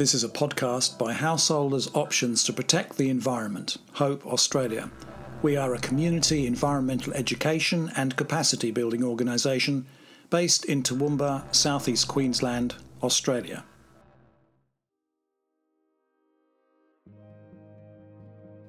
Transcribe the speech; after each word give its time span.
This 0.00 0.14
is 0.14 0.24
a 0.24 0.30
podcast 0.30 0.96
by 0.96 1.12
Householders 1.12 1.90
Options 1.92 2.42
to 2.44 2.54
Protect 2.54 2.96
the 2.96 3.10
Environment, 3.10 3.76
Hope 3.92 4.24
Australia. 4.24 4.90
We 5.42 5.58
are 5.58 5.74
a 5.74 5.78
community 5.78 6.46
environmental 6.46 7.12
education 7.12 7.92
and 7.94 8.16
capacity 8.16 8.70
building 8.70 9.04
organisation 9.04 9.84
based 10.30 10.64
in 10.64 10.82
Toowoomba, 10.82 11.54
southeast 11.54 12.08
Queensland, 12.08 12.76
Australia. 13.02 13.62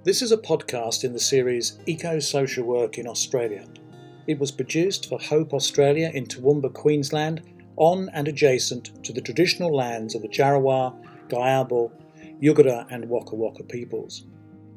This 0.03 0.21
is 0.21 0.33
a 0.33 0.37
podcast 0.37 1.05
in 1.05 1.13
the 1.13 1.19
series 1.19 1.79
Eco 1.85 2.19
Social 2.19 2.65
Work 2.65 2.97
in 2.97 3.07
Australia. 3.07 3.65
It 4.27 4.37
was 4.37 4.51
produced 4.51 5.07
for 5.07 5.17
Hope 5.17 5.53
Australia 5.53 6.11
in 6.13 6.25
Toowoomba, 6.25 6.73
Queensland, 6.73 7.41
on 7.77 8.09
and 8.09 8.27
adjacent 8.27 9.01
to 9.05 9.13
the 9.13 9.21
traditional 9.21 9.73
lands 9.73 10.13
of 10.13 10.23
the 10.23 10.27
Djarrawa, 10.27 10.93
Giabal, 11.31 11.91
Yugara, 12.41 12.85
and 12.89 13.09
Waka 13.09 13.35
Waka 13.35 13.63
peoples. 13.63 14.25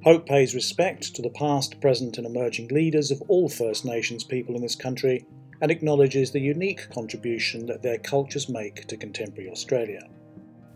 Hope 0.05 0.27
pays 0.27 0.55
respect 0.55 1.15
to 1.15 1.23
the 1.23 1.31
past, 1.31 1.81
present, 1.81 2.19
and 2.19 2.27
emerging 2.27 2.69
leaders 2.69 3.11
of 3.11 3.23
all 3.29 3.49
First 3.49 3.85
Nations 3.85 4.23
people 4.23 4.55
in 4.55 4.63
this 4.63 4.75
country 4.75 5.27
and 5.61 5.71
acknowledges 5.71 6.31
the 6.31 6.41
unique 6.41 6.91
contribution 6.91 7.67
that 7.67 7.83
their 7.83 7.99
cultures 7.99 8.49
make 8.49 8.87
to 8.87 8.97
contemporary 8.97 9.51
Australia. 9.51 10.09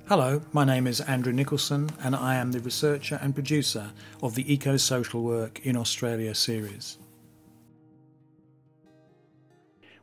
Hello, 0.09 0.41
my 0.52 0.64
name 0.64 0.87
is 0.87 1.02
Andrew 1.02 1.34
Nicholson, 1.34 1.90
and 2.02 2.16
I 2.16 2.37
am 2.37 2.52
the 2.52 2.60
researcher 2.60 3.18
and 3.20 3.34
producer 3.34 3.92
of 4.23 4.34
the 4.34 4.51
Eco 4.51 4.79
Social 4.79 5.23
Work 5.23 5.60
in 5.66 5.76
Australia 5.76 6.34
series. 6.34 6.96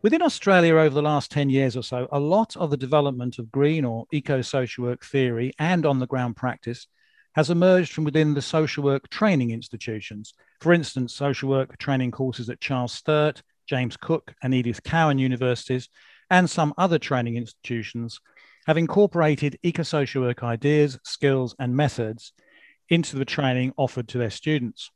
Within 0.05 0.21
Australia, 0.21 0.75
over 0.75 0.93
the 0.93 1.01
last 1.01 1.31
10 1.31 1.49
years 1.49 1.75
or 1.75 1.81
so, 1.81 2.07
a 2.11 2.19
lot 2.19 2.55
of 2.57 2.69
the 2.69 2.77
development 2.77 3.39
of 3.39 3.51
green 3.51 3.83
or 3.83 4.05
eco 4.11 4.43
social 4.43 4.83
work 4.83 5.03
theory 5.03 5.51
and 5.57 5.83
on 5.83 5.97
the 5.97 6.05
ground 6.05 6.35
practice 6.35 6.85
has 7.33 7.49
emerged 7.49 7.91
from 7.91 8.03
within 8.03 8.35
the 8.35 8.41
social 8.43 8.83
work 8.83 9.09
training 9.09 9.49
institutions. 9.49 10.35
For 10.61 10.73
instance, 10.73 11.15
social 11.15 11.49
work 11.49 11.79
training 11.79 12.11
courses 12.11 12.51
at 12.51 12.61
Charles 12.61 12.93
Sturt, 12.93 13.41
James 13.67 13.97
Cook, 13.97 14.35
and 14.43 14.53
Edith 14.53 14.83
Cowan 14.83 15.17
universities, 15.17 15.89
and 16.29 16.47
some 16.47 16.75
other 16.77 16.99
training 16.99 17.35
institutions 17.35 18.19
have 18.67 18.77
incorporated 18.77 19.57
eco 19.63 19.81
social 19.81 20.21
work 20.21 20.43
ideas, 20.43 20.99
skills, 21.03 21.55
and 21.57 21.75
methods 21.75 22.31
into 22.89 23.15
the 23.15 23.25
training 23.25 23.73
offered 23.75 24.07
to 24.09 24.19
their 24.19 24.29
students. 24.29 24.91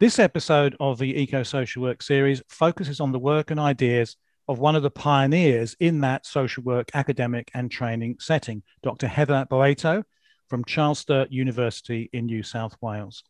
This 0.00 0.18
episode 0.18 0.74
of 0.80 0.98
the 0.98 1.20
Eco 1.20 1.42
Social 1.42 1.82
Work 1.82 2.00
series 2.00 2.40
focuses 2.48 2.98
on 2.98 3.12
the 3.12 3.18
work 3.18 3.50
and 3.50 3.60
ideas 3.60 4.16
of 4.48 4.58
one 4.58 4.74
of 4.74 4.82
the 4.82 4.90
pioneers 4.90 5.76
in 5.78 6.00
that 6.00 6.24
social 6.24 6.62
work 6.62 6.90
academic 6.94 7.50
and 7.54 7.70
training 7.70 8.16
setting, 8.18 8.62
Dr. 8.82 9.06
Heather 9.06 9.46
Boetto 9.50 10.02
from 10.48 10.64
Charles 10.64 11.00
Sturt 11.00 11.30
University 11.30 12.08
in 12.12 12.26
New 12.26 12.42
South 12.42 12.74
Wales. 12.80 13.22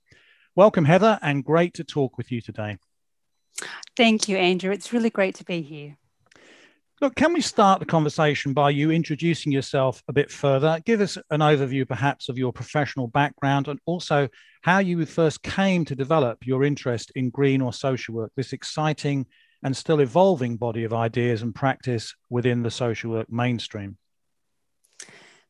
Welcome, 0.55 0.84
Heather, 0.84 1.19
and 1.20 1.44
great 1.44 1.75
to 1.75 1.84
talk 1.84 2.16
with 2.16 2.30
you 2.30 2.41
today. 2.41 2.78
Thank 3.97 4.28
you, 4.28 4.36
Andrew. 4.36 4.70
It's 4.70 4.92
really 4.92 5.10
great 5.10 5.34
to 5.36 5.44
be 5.44 5.62
here. 5.62 5.97
Look, 7.00 7.14
can 7.14 7.32
we 7.32 7.41
start 7.41 7.78
the 7.78 7.86
conversation 7.86 8.53
by 8.53 8.70
you 8.70 8.91
introducing 8.91 9.53
yourself 9.53 10.03
a 10.08 10.12
bit 10.12 10.32
further? 10.32 10.80
Give 10.84 11.00
us 11.00 11.16
an 11.30 11.41
overview, 11.41 11.86
perhaps, 11.86 12.28
of 12.28 12.38
your 12.38 12.53
professional 12.53 13.06
background 13.06 13.69
and 13.69 13.78
also 13.86 14.28
how 14.62 14.78
you 14.78 15.05
first 15.06 15.42
came 15.42 15.84
to 15.84 15.94
develop 15.94 16.44
your 16.44 16.64
interest 16.64 17.12
in 17.14 17.30
green 17.30 17.60
or 17.60 17.72
social 17.72 18.14
work, 18.14 18.32
this 18.36 18.53
exciting 18.53 19.27
and 19.62 19.77
still 19.77 20.01
evolving 20.01 20.56
body 20.56 20.84
of 20.84 20.92
ideas 20.92 21.42
and 21.42 21.55
practice 21.55 22.14
within 22.31 22.62
the 22.62 22.70
social 22.70 23.11
work 23.11 23.31
mainstream? 23.31 23.98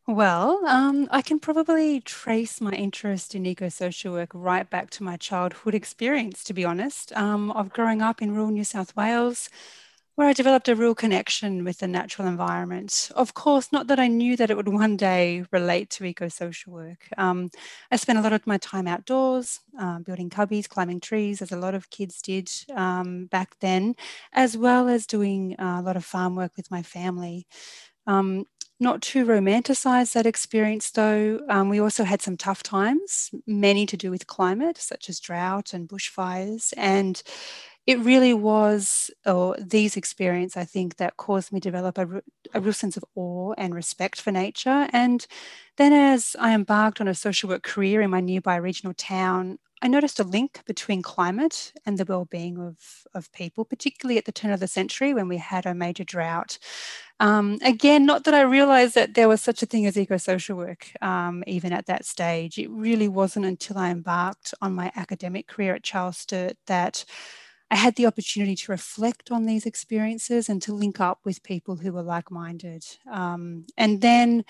Well, 0.06 0.64
um, 0.66 1.06
I 1.10 1.20
can 1.20 1.38
probably 1.38 2.00
trace 2.00 2.62
my 2.62 2.70
interest 2.70 3.34
in 3.34 3.44
eco 3.44 3.68
social 3.68 4.14
work 4.14 4.30
right 4.32 4.68
back 4.68 4.88
to 4.90 5.02
my 5.02 5.18
childhood 5.18 5.74
experience, 5.74 6.42
to 6.44 6.54
be 6.54 6.64
honest, 6.64 7.12
um, 7.14 7.50
of 7.50 7.68
growing 7.70 8.00
up 8.00 8.22
in 8.22 8.34
rural 8.34 8.50
New 8.50 8.64
South 8.64 8.96
Wales 8.96 9.50
where 10.18 10.26
I 10.26 10.32
developed 10.32 10.66
a 10.66 10.74
real 10.74 10.96
connection 10.96 11.62
with 11.62 11.78
the 11.78 11.86
natural 11.86 12.26
environment. 12.26 13.08
Of 13.14 13.34
course, 13.34 13.70
not 13.70 13.86
that 13.86 14.00
I 14.00 14.08
knew 14.08 14.36
that 14.36 14.50
it 14.50 14.56
would 14.56 14.66
one 14.66 14.96
day 14.96 15.44
relate 15.52 15.90
to 15.90 16.04
eco 16.04 16.28
social 16.28 16.72
work. 16.72 17.06
Um, 17.16 17.50
I 17.92 17.94
spent 17.94 18.18
a 18.18 18.22
lot 18.22 18.32
of 18.32 18.44
my 18.44 18.58
time 18.58 18.88
outdoors, 18.88 19.60
uh, 19.78 20.00
building 20.00 20.28
cubbies, 20.28 20.68
climbing 20.68 20.98
trees, 20.98 21.40
as 21.40 21.52
a 21.52 21.56
lot 21.56 21.76
of 21.76 21.90
kids 21.90 22.20
did 22.20 22.50
um, 22.74 23.26
back 23.26 23.60
then, 23.60 23.94
as 24.32 24.56
well 24.56 24.88
as 24.88 25.06
doing 25.06 25.54
uh, 25.56 25.76
a 25.78 25.82
lot 25.82 25.96
of 25.96 26.04
farm 26.04 26.34
work 26.34 26.50
with 26.56 26.68
my 26.68 26.82
family. 26.82 27.46
Um, 28.08 28.46
not 28.80 29.02
to 29.02 29.24
romanticize 29.26 30.12
that 30.12 30.26
experience 30.26 30.90
though, 30.92 31.40
um, 31.48 31.68
we 31.68 31.80
also 31.80 32.04
had 32.04 32.22
some 32.22 32.36
tough 32.36 32.62
times, 32.62 33.30
many 33.46 33.86
to 33.86 33.96
do 33.96 34.10
with 34.10 34.26
climate, 34.28 34.78
such 34.78 35.08
as 35.08 35.20
drought 35.20 35.72
and 35.74 35.88
bushfires. 35.88 36.72
And 36.76 37.20
it 37.88 37.98
really 38.00 38.34
was 38.34 39.10
oh, 39.24 39.54
these 39.58 39.96
experiences, 39.96 40.58
I 40.58 40.66
think, 40.66 40.96
that 40.96 41.16
caused 41.16 41.52
me 41.52 41.58
to 41.60 41.70
develop 41.70 41.96
a, 41.96 42.22
a, 42.52 42.60
real 42.60 42.74
sense 42.74 42.98
of 42.98 43.04
awe 43.14 43.54
and 43.56 43.74
respect 43.74 44.20
for 44.20 44.30
nature. 44.30 44.88
And 44.92 45.26
then, 45.78 45.94
as 45.94 46.36
I 46.38 46.54
embarked 46.54 47.00
on 47.00 47.08
a 47.08 47.14
social 47.14 47.48
work 47.48 47.62
career 47.62 48.02
in 48.02 48.10
my 48.10 48.20
nearby 48.20 48.56
regional 48.56 48.92
town, 48.92 49.58
I 49.80 49.88
noticed 49.88 50.20
a 50.20 50.24
link 50.24 50.60
between 50.66 51.00
climate 51.00 51.72
and 51.86 51.96
the 51.96 52.04
well-being 52.04 52.58
of, 52.58 52.76
of 53.14 53.32
people, 53.32 53.64
particularly 53.64 54.18
at 54.18 54.26
the 54.26 54.32
turn 54.32 54.50
of 54.50 54.60
the 54.60 54.68
century 54.68 55.14
when 55.14 55.26
we 55.26 55.38
had 55.38 55.64
a 55.64 55.74
major 55.74 56.04
drought. 56.04 56.58
Um, 57.20 57.58
again, 57.62 58.04
not 58.04 58.24
that 58.24 58.34
I 58.34 58.42
realized 58.42 58.96
that 58.96 59.14
there 59.14 59.28
was 59.28 59.40
such 59.40 59.62
a 59.62 59.66
thing 59.66 59.86
as 59.86 59.96
eco-social 59.96 60.58
work, 60.58 60.90
um, 61.00 61.42
even 61.46 61.72
at 61.72 61.86
that 61.86 62.04
stage. 62.04 62.58
It 62.58 62.68
really 62.68 63.08
wasn't 63.08 63.46
until 63.46 63.78
I 63.78 63.90
embarked 63.90 64.52
on 64.60 64.74
my 64.74 64.92
academic 64.94 65.46
career 65.46 65.74
at 65.74 65.84
Charles 65.84 66.18
Sturt 66.18 66.58
that 66.66 67.06
I 67.70 67.76
had 67.76 67.96
the 67.96 68.06
opportunity 68.06 68.56
to 68.56 68.72
reflect 68.72 69.30
on 69.30 69.44
these 69.44 69.66
experiences 69.66 70.48
and 70.48 70.62
to 70.62 70.72
link 70.74 71.00
up 71.00 71.20
with 71.24 71.42
people 71.42 71.76
who 71.76 71.92
were 71.92 72.02
like 72.02 72.30
minded. 72.30 72.84
Um, 73.10 73.66
and 73.76 74.00
then, 74.00 74.44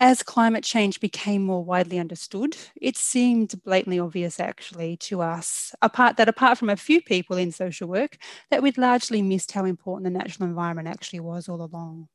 as 0.00 0.22
climate 0.22 0.64
change 0.64 1.00
became 1.00 1.44
more 1.44 1.64
widely 1.64 1.98
understood, 1.98 2.56
it 2.80 2.96
seemed 2.96 3.62
blatantly 3.64 3.98
obvious 4.00 4.40
actually 4.40 4.96
to 4.98 5.22
us, 5.22 5.74
apart 5.82 6.16
that 6.18 6.28
apart 6.28 6.58
from 6.58 6.70
a 6.70 6.76
few 6.76 7.02
people 7.02 7.36
in 7.36 7.52
social 7.52 7.88
work, 7.88 8.18
that 8.50 8.62
we'd 8.62 8.78
largely 8.78 9.22
missed 9.22 9.52
how 9.52 9.64
important 9.64 10.04
the 10.04 10.18
natural 10.18 10.48
environment 10.48 10.88
actually 10.88 11.20
was 11.20 11.48
all 11.48 11.62
along. 11.62 12.08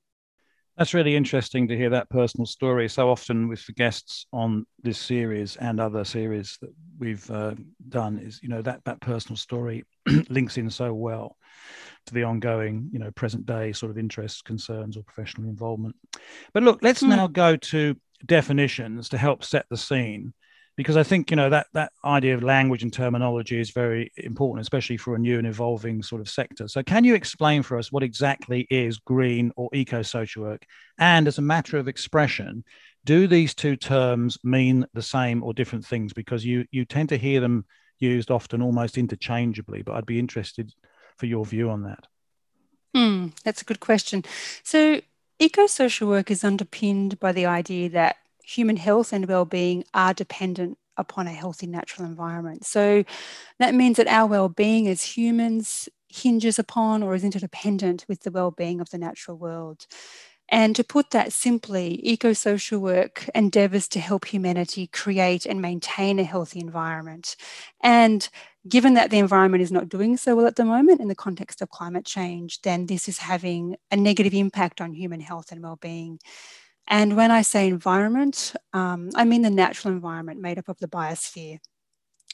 That's 0.80 0.94
really 0.94 1.18
interesting 1.18 1.68
to 1.68 1.76
hear 1.76 1.90
that 1.90 2.10
personal 2.10 2.46
story. 2.46 2.88
So 2.88 3.10
often 3.10 3.50
with 3.50 3.66
the 3.66 3.74
guests 3.74 4.26
on 4.32 4.66
this 4.82 4.98
series 4.98 5.58
and 5.58 5.78
other 5.78 6.06
series 6.06 6.58
that 6.62 6.70
we've 6.98 7.30
uh, 7.30 7.56
done 7.90 8.18
is, 8.18 8.40
you 8.42 8.48
know, 8.48 8.62
that 8.62 8.86
that 8.86 9.02
personal 9.02 9.36
story 9.36 9.84
links 10.30 10.58
in 10.58 10.70
so 10.70 10.94
well 10.94 11.36
to 12.06 12.14
the 12.14 12.24
ongoing, 12.24 12.90
you 12.94 13.00
know, 13.00 13.12
present 13.12 13.46
day 13.46 13.74
sort 13.74 13.92
of 13.92 13.98
interests, 13.98 14.42
concerns, 14.42 14.96
or 14.96 15.04
professional 15.04 15.50
involvement. 15.50 15.98
But 16.54 16.64
look, 16.64 16.80
let's 16.82 17.04
mm. 17.04 17.10
now 17.10 17.28
go 17.28 17.58
to 17.58 17.98
definitions 18.26 19.10
to 19.10 19.18
help 19.18 19.44
set 19.44 19.66
the 19.70 19.76
scene 19.76 20.34
because 20.80 20.96
I 20.96 21.04
think 21.04 21.30
you 21.30 21.36
know 21.36 21.50
that 21.50 21.68
that 21.74 21.92
idea 22.06 22.34
of 22.36 22.42
language 22.42 22.84
and 22.84 22.94
terminology 22.94 23.60
is 23.60 23.72
very 23.72 24.14
important, 24.16 24.62
especially 24.62 24.96
for 24.96 25.14
a 25.14 25.20
new 25.20 25.38
and 25.38 25.46
evolving 25.46 26.02
sort 26.02 26.22
of 26.22 26.30
sector. 26.30 26.70
So, 26.70 26.82
can 26.82 27.04
you 27.04 27.16
explain 27.16 27.64
for 27.64 27.78
us 27.78 27.92
what 27.92 28.02
exactly 28.02 28.66
is 28.70 28.98
green 28.98 29.52
or 29.58 29.70
eco 29.74 30.02
social 30.04 30.44
work, 30.44 30.66
and 30.98 31.28
as 31.28 31.38
a 31.38 31.42
matter 31.42 31.76
of 31.76 31.90
expression, 31.90 32.64
do 33.04 33.28
these 33.28 33.54
two 33.54 33.76
terms 33.76 34.38
mean 34.46 34.86
the 34.94 35.02
same 35.02 35.44
or 35.44 35.54
different 35.54 35.86
things? 35.86 36.14
Because 36.14 36.46
you 36.46 36.64
you 36.72 36.86
tend 36.86 37.10
to 37.10 37.18
hear 37.18 37.42
them 37.42 37.66
used 37.98 38.32
often 38.32 38.62
almost 38.62 38.98
interchangeably, 38.98 39.82
but 39.82 39.96
I'd 39.96 40.06
be 40.06 40.18
interested 40.18 40.72
for 41.18 41.26
your 41.26 41.46
view 41.46 41.70
on 41.70 41.84
that. 41.84 42.08
Mm, 42.96 43.34
that's 43.44 43.62
a 43.62 43.66
good 43.66 43.82
question. 43.82 44.24
So, 44.64 45.02
eco 45.40 45.68
social 45.68 46.08
work 46.08 46.32
is 46.32 46.46
underpinned 46.46 47.20
by 47.20 47.34
the 47.34 47.48
idea 47.48 47.90
that 47.90 48.16
human 48.50 48.78
health 48.78 49.14
and 49.14 49.28
well-being 49.28 49.84
are 49.94 50.14
dependent 50.14 50.78
upon 50.98 51.28
a 51.28 51.32
healthy 51.32 51.68
natural 51.68 52.08
environment. 52.08 52.66
So 52.66 53.04
that 53.60 53.74
means 53.76 53.98
that 53.98 54.08
our 54.08 54.28
well-being 54.28 54.88
as 54.88 55.04
humans 55.04 55.88
hinges 56.10 56.60
upon 56.60 57.04
or 57.04 57.14
is 57.16 57.24
interdependent 57.24 58.06
with 58.10 58.22
the 58.22 58.32
well-being 58.32 58.82
of 58.82 58.90
the 58.90 58.98
natural 58.98 59.38
world. 59.38 59.86
And 60.52 60.76
to 60.76 60.84
put 60.84 61.12
that 61.12 61.32
simply, 61.32 62.00
eco 62.02 62.34
social 62.34 62.80
work 62.80 63.30
endeavours 63.36 63.88
to 63.90 64.00
help 64.00 64.26
humanity 64.26 64.88
create 64.88 65.46
and 65.46 65.62
maintain 65.62 66.18
a 66.18 66.24
healthy 66.24 66.60
environment. 66.60 67.36
And 67.84 68.28
given 68.68 68.96
that 68.96 69.12
the 69.12 69.20
environment 69.20 69.62
is 69.62 69.72
not 69.72 69.90
doing 69.90 70.18
so 70.18 70.36
well 70.36 70.48
at 70.48 70.56
the 70.56 70.66
moment 70.66 71.02
in 71.02 71.08
the 71.08 71.16
context 71.16 71.62
of 71.62 71.70
climate 71.70 72.06
change, 72.06 72.62
then 72.64 72.88
this 72.88 73.08
is 73.08 73.20
having 73.20 73.76
a 73.92 73.96
negative 73.96 74.34
impact 74.34 74.82
on 74.82 74.94
human 74.94 75.20
health 75.20 75.52
and 75.52 75.62
well-being. 75.62 76.20
And 76.90 77.16
when 77.16 77.32
I 77.32 77.42
say 77.42 77.68
environment, 77.68 78.54
um, 78.74 79.10
I 79.16 79.24
mean 79.26 79.42
the 79.44 79.50
natural 79.50 79.94
environment 79.94 80.42
made 80.42 80.58
up 80.58 80.70
of 80.70 80.80
the 80.80 80.88
biosphere. 80.88 81.60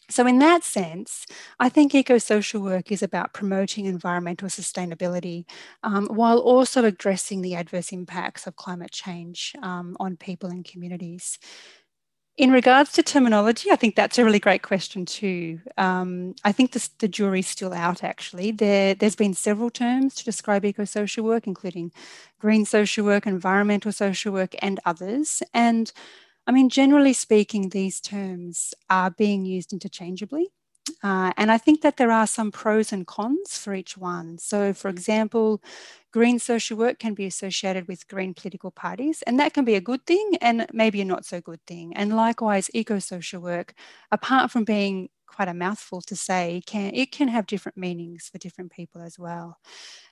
So, 0.09 0.27
in 0.27 0.39
that 0.39 0.63
sense, 0.63 1.25
I 1.59 1.69
think 1.69 1.95
eco 1.95 2.17
social 2.19 2.61
work 2.61 2.91
is 2.91 3.03
about 3.03 3.33
promoting 3.33 3.85
environmental 3.85 4.49
sustainability 4.49 5.45
um, 5.83 6.07
while 6.07 6.39
also 6.39 6.85
addressing 6.85 7.41
the 7.41 7.55
adverse 7.55 7.91
impacts 7.91 8.47
of 8.47 8.55
climate 8.55 8.91
change 8.91 9.53
um, 9.63 9.97
on 9.99 10.17
people 10.17 10.49
and 10.49 10.65
communities. 10.65 11.39
In 12.37 12.51
regards 12.51 12.91
to 12.93 13.03
terminology, 13.03 13.71
I 13.71 13.77
think 13.77 13.95
that's 13.95 14.17
a 14.17 14.25
really 14.25 14.39
great 14.39 14.61
question 14.61 15.05
too. 15.05 15.61
Um, 15.77 16.35
I 16.43 16.51
think 16.51 16.73
the, 16.73 16.89
the 16.99 17.07
jury's 17.07 17.47
still 17.47 17.73
out 17.73 18.03
actually. 18.03 18.51
There, 18.51 18.93
there's 18.93 19.15
been 19.15 19.33
several 19.33 19.69
terms 19.69 20.15
to 20.15 20.25
describe 20.25 20.65
eco 20.65 20.83
social 20.83 21.23
work, 21.23 21.47
including 21.47 21.93
green 22.39 22.65
social 22.65 23.05
work, 23.05 23.25
environmental 23.25 23.93
social 23.93 24.33
work, 24.33 24.53
and 24.61 24.81
others. 24.85 25.41
And 25.53 25.93
I 26.47 26.51
mean, 26.51 26.69
generally 26.69 27.13
speaking, 27.13 27.69
these 27.69 28.01
terms 28.01 28.73
are 28.89 29.11
being 29.11 29.45
used 29.45 29.73
interchangeably. 29.73 30.51
Uh, 31.03 31.31
and 31.37 31.51
I 31.51 31.57
think 31.57 31.81
that 31.81 31.97
there 31.97 32.11
are 32.11 32.27
some 32.27 32.51
pros 32.51 32.91
and 32.93 33.05
cons 33.07 33.57
for 33.57 33.73
each 33.73 33.97
one. 33.97 34.37
So, 34.37 34.73
for 34.73 34.89
example, 34.89 35.61
green 36.11 36.39
social 36.39 36.77
work 36.77 36.99
can 36.99 37.13
be 37.13 37.25
associated 37.25 37.87
with 37.87 38.07
green 38.07 38.33
political 38.33 38.71
parties, 38.71 39.21
and 39.23 39.39
that 39.39 39.53
can 39.53 39.65
be 39.65 39.75
a 39.75 39.81
good 39.81 40.05
thing 40.05 40.31
and 40.41 40.65
maybe 40.73 41.01
a 41.01 41.05
not 41.05 41.25
so 41.25 41.41
good 41.41 41.59
thing. 41.67 41.95
And 41.95 42.15
likewise, 42.15 42.69
eco 42.73 42.99
social 42.99 43.41
work, 43.41 43.73
apart 44.11 44.51
from 44.51 44.63
being 44.63 45.09
quite 45.27 45.47
a 45.47 45.53
mouthful 45.53 46.01
to 46.01 46.15
say, 46.15 46.61
can 46.65 46.93
it 46.93 47.11
can 47.11 47.27
have 47.29 47.47
different 47.47 47.77
meanings 47.77 48.29
for 48.31 48.37
different 48.37 48.71
people 48.71 49.01
as 49.01 49.17
well. 49.19 49.57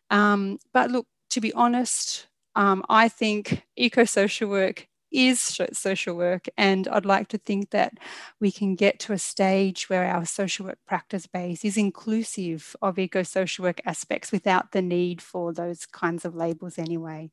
Um, 0.10 0.60
but 0.74 0.92
look, 0.92 1.08
to 1.32 1.42
be 1.42 1.54
honest, 1.54 2.28
um, 2.56 2.84
I 2.90 3.10
think 3.10 3.64
eco 3.76 4.06
social 4.06 4.50
work 4.50 4.88
is 5.14 5.60
social 5.72 6.16
work. 6.16 6.48
And 6.58 6.88
I'd 6.88 7.06
like 7.06 7.28
to 7.30 7.38
think 7.38 7.70
that 7.70 7.94
we 8.40 8.52
can 8.52 8.76
get 8.76 9.00
to 9.02 9.14
a 9.14 9.18
stage 9.18 9.90
where 9.90 10.06
our 10.06 10.26
social 10.26 10.66
work 10.66 10.80
practice 10.88 11.28
base 11.28 11.64
is 11.64 11.78
inclusive 11.78 12.76
of 12.82 13.00
eco 13.00 13.24
social 13.24 13.64
work 13.64 13.80
aspects 13.86 14.32
without 14.32 14.72
the 14.72 14.82
need 14.82 15.22
for 15.22 15.54
those 15.54 15.86
kinds 15.86 16.26
of 16.26 16.36
labels 16.36 16.78
anyway. 16.78 17.32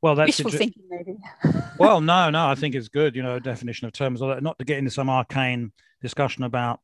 Well, 0.00 0.16
that's 0.16 0.38
wishful 0.38 0.50
thinking, 0.50 0.82
maybe. 0.90 1.16
well, 1.78 2.00
no, 2.00 2.28
no, 2.30 2.48
I 2.48 2.56
think 2.56 2.74
it's 2.74 2.88
good. 2.88 3.14
You 3.14 3.22
know, 3.22 3.38
definition 3.38 3.86
of 3.86 3.92
terms, 3.92 4.20
not 4.20 4.58
to 4.58 4.64
get 4.64 4.78
into 4.78 4.90
some 4.90 5.08
arcane 5.08 5.70
discussion 6.00 6.42
about, 6.42 6.80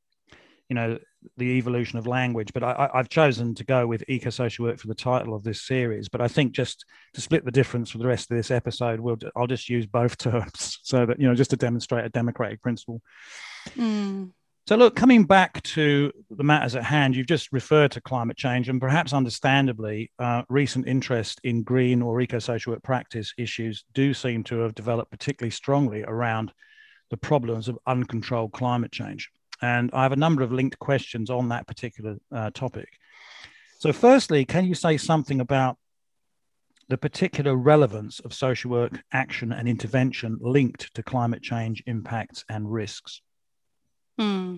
you 0.68 0.74
know, 0.74 0.98
the 1.36 1.56
evolution 1.58 1.98
of 1.98 2.06
language, 2.06 2.52
but 2.52 2.62
I, 2.62 2.90
have 2.94 3.08
chosen 3.08 3.54
to 3.56 3.64
go 3.64 3.86
with 3.86 4.04
eco 4.08 4.30
social 4.30 4.66
work 4.66 4.78
for 4.78 4.86
the 4.86 4.94
title 4.94 5.34
of 5.34 5.42
this 5.42 5.66
series. 5.66 6.08
But 6.08 6.20
I 6.20 6.28
think 6.28 6.52
just 6.52 6.84
to 7.14 7.20
split 7.20 7.44
the 7.44 7.50
difference 7.50 7.90
for 7.90 7.98
the 7.98 8.06
rest 8.06 8.30
of 8.30 8.36
this 8.36 8.50
episode, 8.50 9.00
we'll 9.00 9.18
I'll 9.34 9.46
just 9.46 9.68
use 9.68 9.86
both 9.86 10.18
terms 10.18 10.78
so 10.82 11.06
that 11.06 11.18
you 11.20 11.26
know 11.26 11.34
just 11.34 11.50
to 11.50 11.56
demonstrate 11.56 12.04
a 12.04 12.10
democratic 12.10 12.62
principle. 12.62 13.00
Mm. 13.76 14.32
So, 14.68 14.76
look, 14.76 14.94
coming 14.94 15.24
back 15.24 15.62
to 15.62 16.12
the 16.28 16.44
matters 16.44 16.76
at 16.76 16.84
hand, 16.84 17.16
you've 17.16 17.26
just 17.26 17.50
referred 17.52 17.90
to 17.92 18.02
climate 18.02 18.36
change, 18.36 18.68
and 18.68 18.78
perhaps 18.78 19.14
understandably, 19.14 20.10
uh, 20.18 20.42
recent 20.50 20.86
interest 20.86 21.40
in 21.42 21.62
green 21.62 22.02
or 22.02 22.20
eco 22.20 22.38
social 22.38 22.74
work 22.74 22.82
practice 22.82 23.32
issues 23.38 23.84
do 23.94 24.12
seem 24.12 24.44
to 24.44 24.58
have 24.58 24.74
developed 24.74 25.10
particularly 25.10 25.50
strongly 25.50 26.04
around 26.04 26.52
the 27.08 27.16
problems 27.16 27.68
of 27.68 27.78
uncontrolled 27.86 28.52
climate 28.52 28.92
change. 28.92 29.30
And 29.60 29.90
I 29.92 30.02
have 30.02 30.12
a 30.12 30.16
number 30.16 30.42
of 30.42 30.52
linked 30.52 30.78
questions 30.78 31.30
on 31.30 31.48
that 31.48 31.66
particular 31.66 32.16
uh, 32.32 32.50
topic. 32.50 32.88
So, 33.78 33.92
firstly, 33.92 34.44
can 34.44 34.64
you 34.64 34.74
say 34.74 34.96
something 34.96 35.40
about 35.40 35.76
the 36.88 36.98
particular 36.98 37.54
relevance 37.54 38.18
of 38.20 38.32
social 38.32 38.70
work 38.70 39.00
action 39.12 39.52
and 39.52 39.68
intervention 39.68 40.38
linked 40.40 40.92
to 40.94 41.02
climate 41.02 41.42
change 41.42 41.82
impacts 41.86 42.44
and 42.48 42.72
risks? 42.72 43.20
Hmm. 44.18 44.56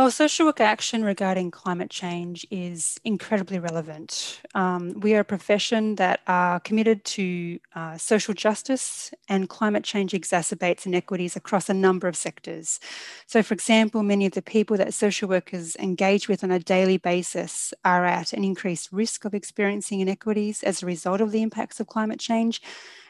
Well, 0.00 0.10
social 0.10 0.46
work 0.46 0.62
action 0.62 1.04
regarding 1.04 1.50
climate 1.50 1.90
change 1.90 2.46
is 2.50 2.98
incredibly 3.04 3.58
relevant. 3.58 4.40
Um, 4.54 4.98
we 5.00 5.14
are 5.14 5.20
a 5.20 5.24
profession 5.24 5.96
that 5.96 6.20
are 6.26 6.58
committed 6.60 7.04
to 7.04 7.60
uh, 7.74 7.98
social 7.98 8.32
justice, 8.32 9.12
and 9.28 9.46
climate 9.46 9.84
change 9.84 10.12
exacerbates 10.12 10.86
inequities 10.86 11.36
across 11.36 11.68
a 11.68 11.74
number 11.74 12.08
of 12.08 12.16
sectors. 12.16 12.80
So, 13.26 13.42
for 13.42 13.52
example, 13.52 14.02
many 14.02 14.24
of 14.24 14.32
the 14.32 14.40
people 14.40 14.78
that 14.78 14.94
social 14.94 15.28
workers 15.28 15.76
engage 15.76 16.28
with 16.28 16.42
on 16.42 16.50
a 16.50 16.58
daily 16.58 16.96
basis 16.96 17.74
are 17.84 18.06
at 18.06 18.32
an 18.32 18.42
increased 18.42 18.90
risk 18.92 19.26
of 19.26 19.34
experiencing 19.34 20.00
inequities 20.00 20.62
as 20.62 20.82
a 20.82 20.86
result 20.86 21.20
of 21.20 21.30
the 21.30 21.42
impacts 21.42 21.78
of 21.78 21.88
climate 21.88 22.20
change. 22.20 22.62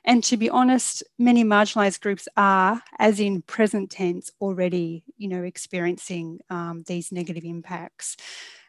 And 0.04 0.24
to 0.24 0.36
be 0.36 0.48
honest, 0.48 1.02
many 1.18 1.44
marginalised 1.44 2.00
groups 2.00 2.26
are, 2.36 2.82
as 2.98 3.20
in 3.20 3.42
present 3.42 3.90
tense, 3.90 4.30
already, 4.40 5.04
you 5.18 5.28
know, 5.28 5.42
experiencing 5.42 6.40
um, 6.48 6.79
these 6.86 7.12
negative 7.12 7.44
impacts. 7.44 8.16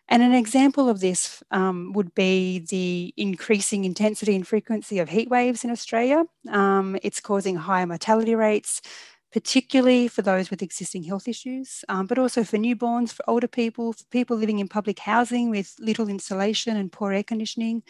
And 0.08 0.22
an 0.22 0.34
example 0.34 0.90
of 0.90 1.00
this 1.00 1.42
um, 1.52 1.94
would 1.94 2.13
be 2.13 2.60
the 2.69 3.13
increasing 3.16 3.86
intensity 3.86 4.36
and 4.36 4.46
frequency 4.46 5.00
of 5.00 5.08
heat 5.08 5.30
waves 5.30 5.63
in 5.63 5.72
Australia. 5.72 6.25
Um, 6.50 6.98
it's 7.02 7.22
causing 7.22 7.56
higher 7.56 7.86
mortality 7.86 8.36
rates, 8.36 8.81
particularly 9.31 10.10
for 10.10 10.22
those 10.22 10.50
with 10.50 10.62
existing 10.62 11.04
health 11.04 11.30
issues, 11.30 11.86
um, 11.88 12.08
but 12.08 12.19
also 12.19 12.44
for 12.44 12.58
newborns, 12.58 13.13
for 13.13 13.24
older 13.30 13.48
people, 13.48 13.94
for 13.94 14.04
people 14.12 14.36
living 14.36 14.60
in 14.60 14.68
public 14.68 15.00
housing 15.00 15.50
with 15.50 15.74
little 15.80 16.10
insulation 16.10 16.75
and 16.75 16.92
poor 16.92 17.14
air 17.14 17.24
conditioning. 17.24 17.81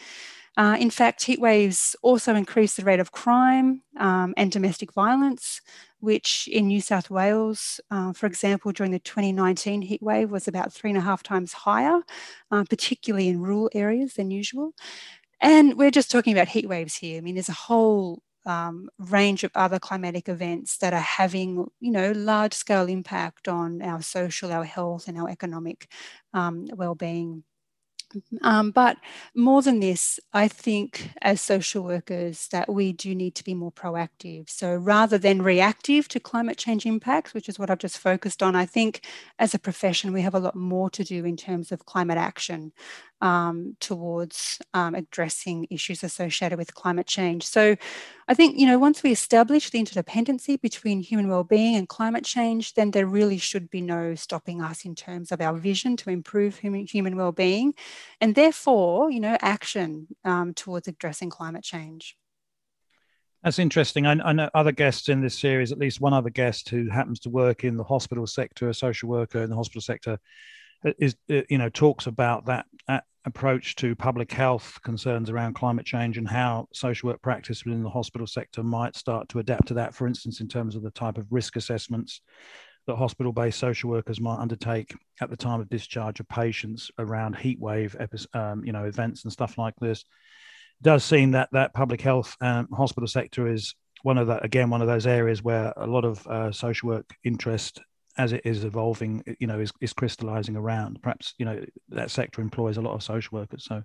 Uh, 0.56 0.76
in 0.78 0.90
fact, 0.90 1.24
heat 1.24 1.40
waves 1.40 1.96
also 2.02 2.34
increase 2.34 2.74
the 2.74 2.84
rate 2.84 3.00
of 3.00 3.10
crime 3.10 3.82
um, 3.98 4.34
and 4.36 4.52
domestic 4.52 4.92
violence, 4.92 5.60
which 6.02 6.48
in 6.50 6.66
New 6.68 6.80
South 6.80 7.10
Wales, 7.10 7.80
uh, 7.90 8.12
for 8.12 8.26
example, 8.26 8.72
during 8.72 8.92
the 8.92 8.98
2019 8.98 9.88
heatwave 9.88 10.30
was 10.30 10.48
about 10.48 10.72
three 10.72 10.90
and 10.90 10.98
a 10.98 11.02
half 11.02 11.22
times 11.22 11.52
higher, 11.52 12.00
uh, 12.50 12.64
particularly 12.68 13.28
in 13.28 13.40
rural 13.40 13.70
areas 13.74 14.14
than 14.14 14.30
usual. 14.30 14.74
And 15.40 15.76
we're 15.76 15.90
just 15.90 16.10
talking 16.10 16.32
about 16.32 16.48
heatwaves 16.48 16.98
here. 16.98 17.18
I 17.18 17.20
mean, 17.20 17.34
there's 17.34 17.48
a 17.48 17.52
whole 17.52 18.22
um, 18.46 18.88
range 18.98 19.44
of 19.44 19.52
other 19.54 19.78
climatic 19.78 20.28
events 20.28 20.78
that 20.78 20.92
are 20.94 21.00
having, 21.00 21.66
you 21.80 21.90
know, 21.92 22.12
large 22.12 22.54
scale 22.54 22.88
impact 22.88 23.48
on 23.48 23.82
our 23.82 24.02
social, 24.02 24.52
our 24.52 24.64
health, 24.64 25.08
and 25.08 25.18
our 25.18 25.28
economic 25.28 25.88
um, 26.34 26.66
well-being. 26.74 27.44
Um, 28.42 28.70
but 28.70 28.96
more 29.34 29.62
than 29.62 29.80
this, 29.80 30.18
I 30.32 30.48
think 30.48 31.10
as 31.22 31.40
social 31.40 31.84
workers 31.84 32.48
that 32.48 32.72
we 32.72 32.92
do 32.92 33.14
need 33.14 33.34
to 33.36 33.44
be 33.44 33.54
more 33.54 33.72
proactive. 33.72 34.48
So 34.50 34.74
rather 34.74 35.18
than 35.18 35.42
reactive 35.42 36.08
to 36.08 36.20
climate 36.20 36.58
change 36.58 36.86
impacts, 36.86 37.34
which 37.34 37.48
is 37.48 37.58
what 37.58 37.70
I've 37.70 37.78
just 37.78 37.98
focused 37.98 38.42
on, 38.42 38.56
I 38.56 38.66
think 38.66 39.04
as 39.38 39.54
a 39.54 39.58
profession 39.58 40.12
we 40.12 40.22
have 40.22 40.34
a 40.34 40.40
lot 40.40 40.56
more 40.56 40.90
to 40.90 41.04
do 41.04 41.24
in 41.24 41.36
terms 41.36 41.72
of 41.72 41.86
climate 41.86 42.18
action 42.18 42.72
um, 43.22 43.76
towards 43.80 44.60
um, 44.74 44.94
addressing 44.94 45.66
issues 45.70 46.02
associated 46.02 46.58
with 46.58 46.74
climate 46.74 47.06
change. 47.06 47.46
So 47.46 47.76
I 48.28 48.34
think, 48.34 48.58
you 48.58 48.66
know, 48.66 48.78
once 48.78 49.02
we 49.02 49.12
establish 49.12 49.70
the 49.70 49.82
interdependency 49.82 50.60
between 50.60 51.00
human 51.00 51.28
well-being 51.28 51.76
and 51.76 51.88
climate 51.88 52.24
change, 52.24 52.74
then 52.74 52.90
there 52.90 53.06
really 53.06 53.38
should 53.38 53.70
be 53.70 53.80
no 53.80 54.16
stopping 54.16 54.60
us 54.60 54.84
in 54.84 54.94
terms 54.96 55.30
of 55.30 55.40
our 55.40 55.56
vision 55.56 55.96
to 55.98 56.10
improve 56.10 56.58
human, 56.58 56.84
human 56.84 57.16
well-being 57.16 57.74
and 58.20 58.34
therefore, 58.34 59.10
you 59.10 59.20
know, 59.20 59.38
action 59.40 60.08
um, 60.24 60.52
towards 60.52 60.88
addressing 60.88 61.30
climate 61.30 61.62
change. 61.62 62.16
That's 63.44 63.58
interesting. 63.58 64.06
I, 64.06 64.12
I, 64.12 64.32
know 64.32 64.48
other 64.54 64.70
guests 64.70 65.08
in 65.08 65.20
this 65.20 65.38
series, 65.38 65.72
at 65.72 65.78
least 65.78 66.00
one 66.00 66.12
other 66.12 66.30
guest 66.30 66.68
who 66.68 66.88
happens 66.88 67.18
to 67.20 67.30
work 67.30 67.64
in 67.64 67.76
the 67.76 67.82
hospital 67.82 68.26
sector, 68.26 68.68
a 68.68 68.74
social 68.74 69.08
worker 69.08 69.42
in 69.42 69.50
the 69.50 69.56
hospital 69.56 69.80
sector, 69.80 70.18
is 70.98 71.16
you 71.28 71.58
know 71.58 71.68
talks 71.68 72.06
about 72.06 72.46
that 72.46 72.66
approach 73.24 73.76
to 73.76 73.94
public 73.94 74.32
health 74.32 74.78
concerns 74.82 75.30
around 75.30 75.54
climate 75.54 75.86
change 75.86 76.18
and 76.18 76.28
how 76.28 76.66
social 76.72 77.08
work 77.08 77.22
practice 77.22 77.64
within 77.64 77.82
the 77.82 77.90
hospital 77.90 78.26
sector 78.26 78.62
might 78.62 78.96
start 78.96 79.28
to 79.28 79.38
adapt 79.38 79.68
to 79.68 79.74
that, 79.74 79.94
for 79.94 80.06
instance, 80.06 80.40
in 80.40 80.48
terms 80.48 80.74
of 80.74 80.82
the 80.82 80.90
type 80.90 81.18
of 81.18 81.26
risk 81.30 81.56
assessments 81.56 82.20
that 82.86 82.96
hospital 82.96 83.32
based 83.32 83.60
social 83.60 83.90
workers 83.90 84.20
might 84.20 84.38
undertake 84.38 84.94
at 85.20 85.30
the 85.30 85.36
time 85.36 85.60
of 85.60 85.68
discharge 85.68 86.18
of 86.18 86.28
patients 86.28 86.90
around 86.98 87.36
heat 87.36 87.60
wave 87.60 87.96
um, 88.34 88.64
you 88.64 88.72
know, 88.72 88.84
events 88.84 89.22
and 89.22 89.32
stuff 89.32 89.56
like 89.56 89.74
this. 89.80 90.00
It 90.00 90.82
does 90.82 91.04
seem 91.04 91.30
that 91.32 91.48
that 91.52 91.74
public 91.74 92.00
health 92.00 92.36
um, 92.40 92.68
hospital 92.72 93.06
sector 93.06 93.46
is 93.46 93.74
one 94.02 94.18
of 94.18 94.26
the, 94.26 94.42
again, 94.42 94.68
one 94.68 94.82
of 94.82 94.88
those 94.88 95.06
areas 95.06 95.44
where 95.44 95.72
a 95.76 95.86
lot 95.86 96.04
of 96.04 96.26
uh, 96.26 96.50
social 96.50 96.88
work 96.88 97.14
interest 97.22 97.80
as 98.18 98.32
it 98.32 98.42
is 98.44 98.64
evolving, 98.64 99.22
you 99.38 99.46
know, 99.46 99.60
is, 99.60 99.72
is 99.80 99.92
crystallizing 99.92 100.56
around. 100.56 101.00
Perhaps, 101.02 101.34
you 101.38 101.44
know, 101.44 101.64
that 101.90 102.10
sector 102.10 102.40
employs 102.40 102.76
a 102.76 102.82
lot 102.82 102.94
of 102.94 103.02
social 103.02 103.38
workers. 103.38 103.64
So 103.64 103.82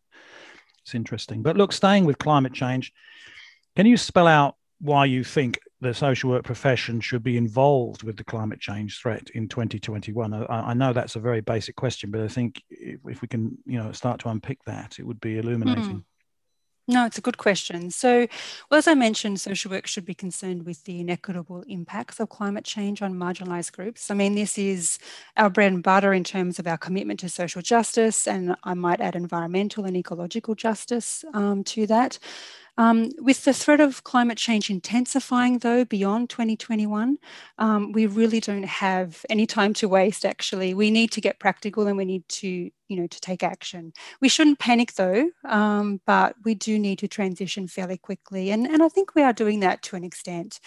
it's 0.83 0.95
interesting. 0.95 1.43
But 1.43 1.57
look, 1.57 1.71
staying 1.71 2.05
with 2.05 2.17
climate 2.17 2.53
change, 2.53 2.91
can 3.75 3.85
you 3.85 3.97
spell 3.97 4.27
out 4.27 4.55
why 4.79 5.05
you 5.05 5.23
think 5.23 5.59
the 5.79 5.93
social 5.93 6.29
work 6.29 6.43
profession 6.43 6.99
should 6.99 7.23
be 7.23 7.37
involved 7.37 8.03
with 8.03 8.17
the 8.17 8.23
climate 8.23 8.59
change 8.59 8.99
threat 8.99 9.29
in 9.33 9.47
2021? 9.47 10.33
I, 10.33 10.45
I 10.45 10.73
know 10.73 10.93
that's 10.93 11.15
a 11.15 11.19
very 11.19 11.41
basic 11.41 11.75
question, 11.75 12.11
but 12.11 12.21
I 12.21 12.27
think 12.27 12.61
if, 12.69 12.99
if, 13.05 13.21
we 13.21 13.27
can, 13.27 13.57
you 13.65 13.77
know, 13.77 13.91
start 13.91 14.19
to 14.21 14.29
unpick 14.29 14.59
that, 14.65 14.99
it 14.99 15.03
would 15.03 15.21
be 15.21 15.37
illuminating. 15.37 15.83
Hmm. 15.83 15.97
No, 16.89 17.05
it's 17.05 17.17
a 17.17 17.21
good 17.21 17.37
question. 17.37 17.91
So, 17.91 18.27
well, 18.71 18.77
as 18.77 18.87
I 18.87 18.93
mentioned, 18.93 19.41
social 19.41 19.69
work 19.69 19.87
should 19.87 20.05
be 20.05 20.13
concerned 20.13 20.65
with 20.65 20.85
the 20.85 21.01
inequitable 21.01 21.63
impacts 21.67 22.17
of 22.21 22.29
climate 22.29 22.63
change 22.63 23.01
on 23.01 23.13
marginalised 23.13 23.73
groups. 23.73 24.09
I 24.09 24.13
mean, 24.13 24.35
this 24.35 24.57
is 24.57 24.97
our 25.35 25.49
bread 25.49 25.73
and 25.73 25.83
butter 25.83 26.13
in 26.13 26.23
terms 26.23 26.59
of 26.59 26.67
our 26.67 26.77
commitment 26.77 27.19
to 27.21 27.29
social 27.29 27.61
justice, 27.61 28.25
and 28.25 28.55
I 28.63 28.73
might 28.73 29.01
add 29.01 29.15
environmental 29.17 29.83
and 29.83 29.97
ecological 29.97 30.55
justice 30.55 31.25
um, 31.33 31.65
to 31.65 31.87
that. 31.87 32.19
Um, 32.77 33.09
with 33.17 33.43
the 33.43 33.53
threat 33.53 33.79
of 33.79 34.03
climate 34.03 34.37
change 34.37 34.69
intensifying, 34.69 35.59
though, 35.59 35.83
beyond 35.83 36.29
2021, 36.29 37.17
um, 37.57 37.91
we 37.91 38.05
really 38.05 38.39
don't 38.39 38.65
have 38.65 39.25
any 39.29 39.47
time 39.47 39.73
to 39.75 39.89
waste, 39.89 40.25
actually. 40.25 40.73
We 40.73 40.91
need 40.91 41.11
to 41.13 41.21
get 41.21 41.39
practical 41.39 41.87
and 41.87 41.97
we 41.97 42.05
need 42.05 42.27
to, 42.29 42.47
you 42.47 42.97
know, 42.97 43.07
to 43.07 43.19
take 43.19 43.41
action. 43.41 43.93
We 44.21 44.29
shouldn't 44.29 44.59
panic, 44.59 44.93
though, 44.93 45.31
um, 45.45 46.01
but 46.05 46.35
we 46.43 46.53
do 46.53 46.77
need 46.77 46.99
to 46.99 47.07
transition 47.07 47.67
fairly 47.67 47.97
quickly. 47.97 48.51
And, 48.51 48.67
and 48.67 48.83
I 48.83 48.89
think 48.89 49.15
we 49.15 49.23
are 49.23 49.33
doing 49.33 49.61
that 49.61 49.81
to 49.83 49.95
an 49.95 50.03
extent. 50.03 50.59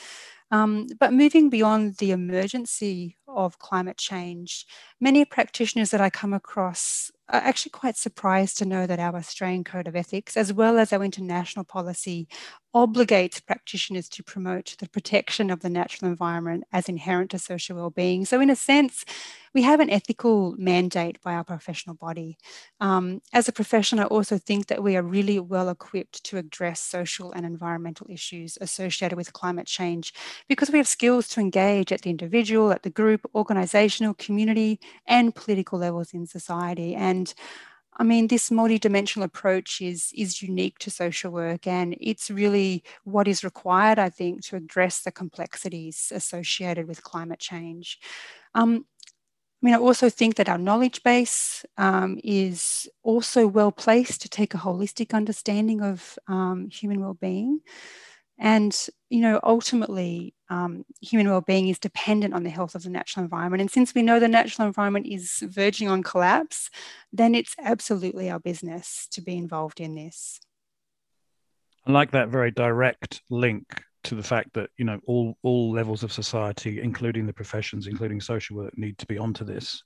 Um, 0.53 0.89
but 0.99 1.13
moving 1.13 1.49
beyond 1.49 1.99
the 1.99 2.11
emergency 2.11 3.17
of 3.29 3.61
climate 3.61 3.99
change, 3.99 4.67
many 5.01 5.25
practitioners 5.25 5.93
that 5.93 6.01
I 6.01 6.11
come 6.11 6.33
across 6.33 7.13
are 7.33 7.41
actually 7.41 7.71
quite 7.71 7.97
surprised 7.97 8.59
to 8.59 8.65
know 8.65 8.87
that 8.87 9.01
our 9.01 9.17
Australian 9.17 9.65
Code 9.65 9.87
of 9.89 9.97
Ethics, 9.97 10.37
as 10.37 10.53
well 10.53 10.79
as 10.79 10.93
our 10.93 11.03
international 11.05 11.65
policy, 11.65 12.29
obligates 12.75 13.45
practitioners 13.45 14.09
to 14.09 14.23
promote 14.23 14.77
the 14.79 14.89
protection 14.89 15.51
of 15.51 15.61
the 15.61 15.71
natural 15.71 16.09
environment 16.09 16.65
as 16.73 16.89
inherent 16.89 17.31
to 17.33 17.39
social 17.39 17.77
well-being. 17.77 18.25
So 18.25 18.41
in 18.41 18.49
a 18.49 18.55
sense, 18.55 19.05
we 19.53 19.63
have 19.63 19.81
an 19.81 19.91
ethical 19.91 20.55
mandate 20.57 21.21
by 21.23 21.35
our 21.35 21.43
professional 21.43 21.97
body. 21.97 22.39
Um, 22.81 23.21
as 23.33 23.49
a 23.49 23.53
profession, 23.53 23.99
I 23.99 24.05
also 24.05 24.39
think 24.39 24.69
that 24.69 24.85
we 24.85 24.97
are 24.97 25.03
really 25.03 25.41
well 25.41 25.69
equipped 25.69 26.23
to 26.27 26.37
address 26.37 26.81
social 26.81 27.33
and 27.33 27.45
environmental 27.45 28.07
issues 28.09 28.57
associated 28.61 29.17
with 29.17 29.33
climate 29.33 29.67
change 29.67 30.15
because 30.49 30.71
we 30.71 30.79
have 30.79 30.87
skills 30.87 31.27
to 31.31 31.41
engage 31.41 31.91
at 31.91 32.03
the 32.03 32.11
individual, 32.11 32.71
at 32.71 32.85
the 32.85 32.91
group, 32.91 33.29
organizational, 33.35 34.15
community, 34.15 34.79
and 35.09 35.35
political 35.35 35.81
levels 35.81 36.13
in 36.13 36.25
society. 36.27 36.95
And 36.95 37.20
I 38.01 38.05
mean, 38.05 38.29
this 38.29 38.51
multidimensional 38.51 39.25
approach 39.25 39.83
is, 39.83 40.13
is 40.17 40.41
unique 40.41 40.79
to 40.79 40.91
social 40.91 41.31
work, 41.33 41.67
and 41.67 41.97
it's 42.01 42.31
really 42.31 42.83
what 43.05 43.29
is 43.29 43.45
required, 43.45 43.99
I 43.99 44.09
think, 44.09 44.43
to 44.47 44.57
address 44.57 45.03
the 45.03 45.13
complexities 45.13 46.13
associated 46.15 46.89
with 46.89 47.03
climate 47.03 47.41
change. 47.41 47.99
Um, 48.55 48.87
I 49.63 49.67
mean, 49.67 49.75
I 49.75 49.79
also 49.79 50.09
think 50.09 50.37
that 50.37 50.49
our 50.49 50.57
knowledge 50.57 51.03
base 51.03 51.67
um, 51.77 52.19
is 52.25 52.89
also 53.03 53.47
well 53.47 53.73
placed 53.73 54.23
to 54.23 54.29
take 54.29 54.55
a 54.55 54.59
holistic 54.59 55.13
understanding 55.13 55.83
of 55.83 56.19
um, 56.29 56.71
human 56.71 57.01
well-being. 57.01 57.61
And, 58.41 58.75
you 59.11 59.21
know, 59.21 59.39
ultimately, 59.43 60.35
um, 60.49 60.87
human 61.03 61.29
well-being 61.29 61.69
is 61.69 61.79
dependent 61.79 62.33
on 62.33 62.43
the 62.43 62.51
health 62.51 62.75
of 62.75 62.83
the 62.83 62.89
natural 62.89 63.23
environment. 63.23 63.61
And 63.61 63.71
since 63.71 63.95
we 63.95 64.03
know 64.03 64.19
the 64.19 64.29
natural 64.29 64.67
environment 64.67 65.07
is 65.07 65.45
verging 65.47 65.89
on 65.89 66.03
collapse, 66.03 66.71
then 67.13 67.35
it's 67.35 67.55
absolutely 67.63 68.31
our 68.31 68.41
business 68.41 69.07
to 69.13 69.21
be 69.21 69.37
involved 69.37 69.79
in 69.79 69.95
this. 69.95 70.41
I 71.87 71.93
like 71.93 72.11
that 72.13 72.31
very 72.31 72.51
direct 72.51 73.21
link 73.29 73.83
to 74.05 74.15
the 74.15 74.23
fact 74.23 74.55
that 74.55 74.71
you 74.79 74.85
know 74.87 74.99
all 75.07 75.37
all 75.43 75.73
levels 75.73 76.03
of 76.03 76.13
society, 76.13 76.81
including 76.81 77.27
the 77.27 77.33
professions, 77.33 77.87
including 77.87 78.21
social 78.21 78.57
work, 78.57 78.77
need 78.79 78.97
to 78.99 79.07
be 79.07 79.19
onto 79.19 79.45
this. 79.45 79.83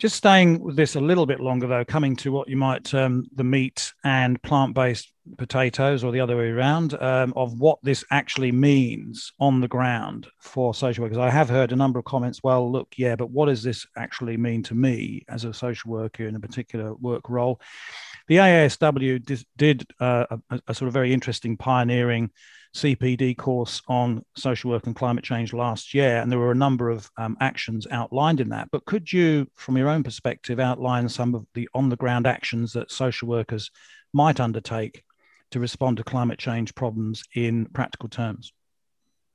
Just 0.00 0.16
staying 0.16 0.60
with 0.60 0.76
this 0.76 0.96
a 0.96 1.00
little 1.00 1.26
bit 1.26 1.40
longer, 1.40 1.66
though, 1.66 1.84
coming 1.84 2.16
to 2.16 2.32
what 2.32 2.48
you 2.48 2.56
might 2.56 2.84
term 2.84 3.26
the 3.34 3.44
meat 3.44 3.92
and 4.02 4.42
plant 4.42 4.74
based 4.74 5.12
potatoes, 5.36 6.02
or 6.02 6.10
the 6.10 6.20
other 6.20 6.38
way 6.38 6.48
around, 6.48 6.94
um, 7.02 7.34
of 7.36 7.60
what 7.60 7.78
this 7.82 8.02
actually 8.10 8.50
means 8.50 9.30
on 9.40 9.60
the 9.60 9.68
ground 9.68 10.26
for 10.38 10.72
social 10.72 11.02
workers. 11.02 11.18
I 11.18 11.28
have 11.28 11.50
heard 11.50 11.70
a 11.70 11.76
number 11.76 11.98
of 11.98 12.06
comments. 12.06 12.40
Well, 12.42 12.72
look, 12.72 12.94
yeah, 12.96 13.14
but 13.14 13.30
what 13.30 13.46
does 13.46 13.62
this 13.62 13.86
actually 13.94 14.38
mean 14.38 14.62
to 14.64 14.74
me 14.74 15.22
as 15.28 15.44
a 15.44 15.52
social 15.52 15.90
worker 15.90 16.26
in 16.26 16.34
a 16.34 16.40
particular 16.40 16.94
work 16.94 17.28
role? 17.28 17.60
The 18.30 18.36
AASW 18.36 19.24
did, 19.24 19.44
did 19.56 19.86
uh, 19.98 20.24
a, 20.50 20.60
a, 20.68 20.72
sort 20.72 20.86
of 20.86 20.92
very 20.92 21.12
interesting 21.12 21.56
pioneering 21.56 22.30
CPD 22.76 23.36
course 23.36 23.82
on 23.88 24.24
social 24.36 24.70
work 24.70 24.86
and 24.86 24.94
climate 24.94 25.24
change 25.24 25.52
last 25.52 25.94
year, 25.94 26.18
and 26.18 26.30
there 26.30 26.38
were 26.38 26.52
a 26.52 26.54
number 26.54 26.90
of 26.90 27.10
um, 27.16 27.36
actions 27.40 27.88
outlined 27.90 28.38
in 28.38 28.50
that. 28.50 28.68
But 28.70 28.84
could 28.84 29.12
you, 29.12 29.48
from 29.56 29.76
your 29.76 29.88
own 29.88 30.04
perspective, 30.04 30.60
outline 30.60 31.08
some 31.08 31.34
of 31.34 31.44
the 31.54 31.68
on 31.74 31.88
the 31.88 31.96
ground 31.96 32.24
actions 32.24 32.72
that 32.74 32.92
social 32.92 33.26
workers 33.26 33.72
might 34.12 34.38
undertake 34.38 35.02
to 35.50 35.58
respond 35.58 35.96
to 35.96 36.04
climate 36.04 36.38
change 36.38 36.72
problems 36.76 37.24
in 37.34 37.66
practical 37.66 38.08
terms? 38.08 38.52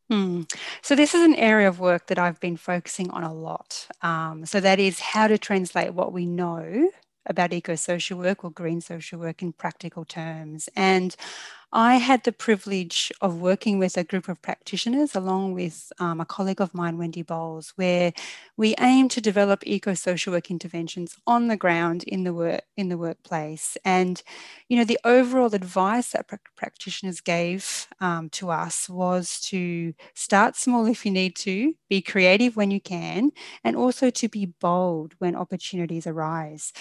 Hmm. 0.10 0.44
So, 0.82 0.96
this 0.96 1.14
is 1.14 1.22
an 1.22 1.36
area 1.36 1.68
of 1.68 1.82
work 1.82 2.08
that 2.08 2.18
I've 2.18 2.40
been 2.40 2.56
focusing 2.56 3.12
on 3.12 3.26
a 3.26 3.34
lot. 3.34 3.90
Um, 4.02 4.46
so, 4.46 4.62
that 4.62 4.80
is 4.80 5.02
how 5.02 5.28
to 5.28 5.38
translate 5.38 5.94
what 5.94 6.14
we 6.14 6.26
know 6.26 6.90
about 7.26 7.54
eco 7.54 7.76
social 7.76 8.20
work 8.20 8.44
or 8.44 8.52
green 8.52 8.82
social 8.82 9.20
work 9.20 9.42
in 9.42 9.54
practical 9.54 10.06
terms. 10.06 10.70
And 10.76 11.16
I 11.78 11.96
had 11.96 12.24
the 12.24 12.32
privilege 12.32 13.12
of 13.20 13.42
working 13.42 13.80
with 13.80 13.98
a 13.98 14.04
group 14.06 14.30
of 14.30 14.42
practitioners 14.42 15.14
along 15.14 15.56
with 15.56 15.92
um, 16.00 16.22
a 16.22 16.26
colleague 16.26 16.62
of 16.62 16.74
mine, 16.74 16.98
Wendy 16.98 17.22
Bowles, 17.22 17.74
where 17.76 18.14
we 18.56 18.76
aim 18.80 19.10
to 19.10 19.20
develop 19.20 19.62
eco-social 19.66 20.32
work 20.32 20.50
interventions 20.50 21.18
on 21.28 21.48
the 21.48 21.58
ground 21.58 22.04
in 22.04 22.24
the 22.24 22.34
work 22.34 22.62
in 22.78 22.88
the 22.88 22.98
workplace. 22.98 23.78
And 23.84 24.24
you 24.70 24.78
know, 24.78 24.86
the 24.86 25.00
overall 25.04 25.54
advice 25.54 26.12
that 26.12 26.30
pr- 26.30 26.36
practitioners 26.56 27.20
gave 27.20 27.88
um, 28.00 28.30
to 28.30 28.52
us 28.52 28.88
was 28.88 29.42
to 29.50 29.94
start 30.14 30.56
small 30.56 30.86
if 30.86 31.06
you 31.06 31.12
need 31.12 31.36
to, 31.38 31.74
be 31.90 32.02
creative 32.02 32.56
when 32.56 32.72
you 32.72 32.80
can, 32.80 33.32
and 33.66 33.76
also 33.76 34.10
to 34.12 34.30
be 34.30 34.46
bold 34.46 35.14
when 35.20 35.36
opportunities 35.36 36.08
arise. 36.08 36.72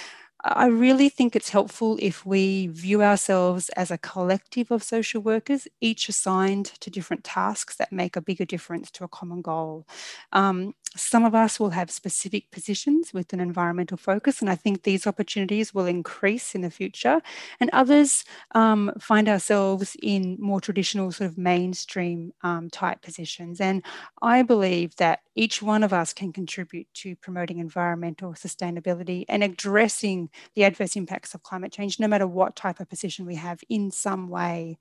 I 0.46 0.66
really 0.66 1.08
think 1.08 1.34
it's 1.34 1.48
helpful 1.48 1.98
if 2.02 2.26
we 2.26 2.66
view 2.66 3.02
ourselves 3.02 3.70
as 3.70 3.90
a 3.90 3.96
collective 3.96 4.70
of 4.70 4.82
social 4.82 5.22
workers, 5.22 5.66
each 5.80 6.08
assigned 6.10 6.66
to 6.80 6.90
different 6.90 7.24
tasks 7.24 7.76
that 7.76 7.90
make 7.92 8.14
a 8.14 8.20
bigger 8.20 8.44
difference 8.44 8.90
to 8.92 9.04
a 9.04 9.08
common 9.08 9.40
goal. 9.40 9.86
Um, 10.32 10.74
some 10.96 11.24
of 11.24 11.34
us 11.34 11.58
will 11.58 11.70
have 11.70 11.90
specific 11.90 12.50
positions 12.50 13.12
with 13.12 13.32
an 13.32 13.40
environmental 13.40 13.96
focus, 13.96 14.40
and 14.40 14.48
I 14.48 14.54
think 14.54 14.82
these 14.82 15.06
opportunities 15.06 15.74
will 15.74 15.86
increase 15.86 16.54
in 16.54 16.60
the 16.60 16.70
future. 16.70 17.20
And 17.60 17.70
others 17.72 18.24
um, 18.54 18.92
find 19.00 19.28
ourselves 19.28 19.96
in 20.02 20.36
more 20.40 20.60
traditional, 20.60 21.10
sort 21.10 21.30
of 21.30 21.38
mainstream 21.38 22.32
um, 22.42 22.70
type 22.70 23.02
positions. 23.02 23.60
And 23.60 23.82
I 24.22 24.42
believe 24.42 24.94
that 24.96 25.20
each 25.34 25.60
one 25.60 25.82
of 25.82 25.92
us 25.92 26.12
can 26.12 26.32
contribute 26.32 26.86
to 26.94 27.16
promoting 27.16 27.58
environmental 27.58 28.32
sustainability 28.32 29.24
and 29.28 29.42
addressing 29.42 30.30
the 30.54 30.64
adverse 30.64 30.96
impacts 30.96 31.34
of 31.34 31.42
climate 31.42 31.72
change, 31.72 31.98
no 31.98 32.06
matter 32.06 32.26
what 32.26 32.54
type 32.54 32.78
of 32.78 32.88
position 32.88 33.26
we 33.26 33.34
have 33.34 33.60
in 33.68 33.90
some 33.90 34.28
way. 34.28 34.78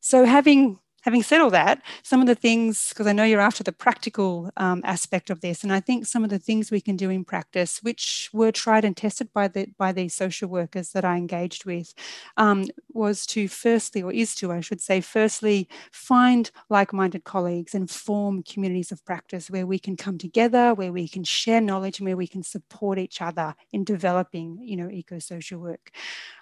So, 0.00 0.24
having 0.24 0.78
having 1.08 1.22
said 1.22 1.40
all 1.40 1.48
that, 1.48 1.80
some 2.02 2.20
of 2.20 2.26
the 2.26 2.34
things, 2.34 2.90
because 2.90 3.06
I 3.06 3.14
know 3.14 3.24
you're 3.24 3.40
after 3.50 3.64
the 3.64 3.72
practical 3.72 4.50
um, 4.58 4.82
aspect 4.84 5.30
of 5.30 5.40
this, 5.40 5.64
and 5.64 5.72
I 5.72 5.80
think 5.80 6.04
some 6.04 6.22
of 6.22 6.28
the 6.28 6.38
things 6.38 6.70
we 6.70 6.82
can 6.82 6.96
do 6.98 7.08
in 7.08 7.24
practice, 7.24 7.82
which 7.82 8.28
were 8.34 8.52
tried 8.52 8.84
and 8.84 8.94
tested 8.94 9.32
by 9.32 9.48
the 9.48 9.68
by 9.78 9.90
these 9.90 10.12
social 10.12 10.50
workers 10.50 10.90
that 10.92 11.06
I 11.06 11.16
engaged 11.16 11.64
with, 11.64 11.94
um, 12.36 12.66
was 12.92 13.24
to 13.28 13.48
firstly, 13.48 14.02
or 14.02 14.12
is 14.12 14.34
to, 14.34 14.52
I 14.52 14.60
should 14.60 14.82
say, 14.82 15.00
firstly, 15.00 15.66
find 15.92 16.50
like-minded 16.68 17.24
colleagues 17.24 17.74
and 17.74 17.90
form 17.90 18.42
communities 18.42 18.92
of 18.92 19.02
practice 19.06 19.48
where 19.48 19.66
we 19.66 19.78
can 19.78 19.96
come 19.96 20.18
together, 20.18 20.74
where 20.74 20.92
we 20.92 21.08
can 21.08 21.24
share 21.24 21.62
knowledge, 21.62 22.00
and 22.00 22.06
where 22.06 22.18
we 22.18 22.28
can 22.34 22.42
support 22.42 22.98
each 22.98 23.22
other 23.22 23.54
in 23.72 23.82
developing, 23.82 24.58
you 24.60 24.76
know, 24.76 24.90
eco-social 24.90 25.58
work. 25.58 25.90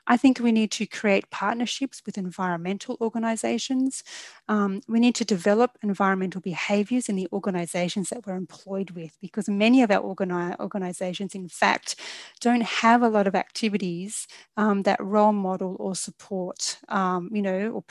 I 0.07 0.17
think 0.17 0.39
we 0.39 0.53
need 0.53 0.71
to 0.73 0.87
create 0.87 1.31
partnerships 1.31 2.03
with 2.07 2.19
environmental 2.19 2.97
organizations. 3.01 4.03
Um, 4.49 4.81
we 4.89 5.01
need 5.01 5.15
to 5.17 5.25
develop 5.25 5.79
environmental 5.83 6.41
behaviors 6.41 7.09
in 7.09 7.17
the 7.17 7.29
organizations 7.33 8.11
that 8.11 8.27
we're 8.27 8.37
employed 8.37 8.91
with 8.91 9.17
because 9.21 9.49
many 9.49 9.83
of 9.83 9.91
our 9.91 10.03
organi- 10.03 10.59
organizations, 10.61 11.35
in 11.35 11.49
fact, 11.49 11.97
don't 12.41 12.63
have 12.63 13.03
a 13.03 13.09
lot 13.09 13.27
of 13.27 13.35
activities 13.35 14.27
um, 14.57 14.83
that 14.83 15.03
role 15.03 15.33
model 15.33 15.77
or 15.79 15.95
support, 15.95 16.79
um, 16.89 17.31
you 17.33 17.43
know, 17.43 17.71
or 17.71 17.85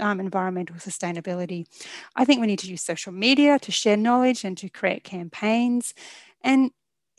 um, 0.00 0.20
environmental 0.20 0.76
sustainability. 0.76 1.66
I 2.14 2.24
think 2.24 2.40
we 2.40 2.46
need 2.46 2.58
to 2.60 2.70
use 2.70 2.82
social 2.82 3.12
media 3.12 3.58
to 3.60 3.72
share 3.72 3.96
knowledge 3.96 4.44
and 4.44 4.56
to 4.58 4.68
create 4.68 5.04
campaigns. 5.04 5.94
And 6.42 6.70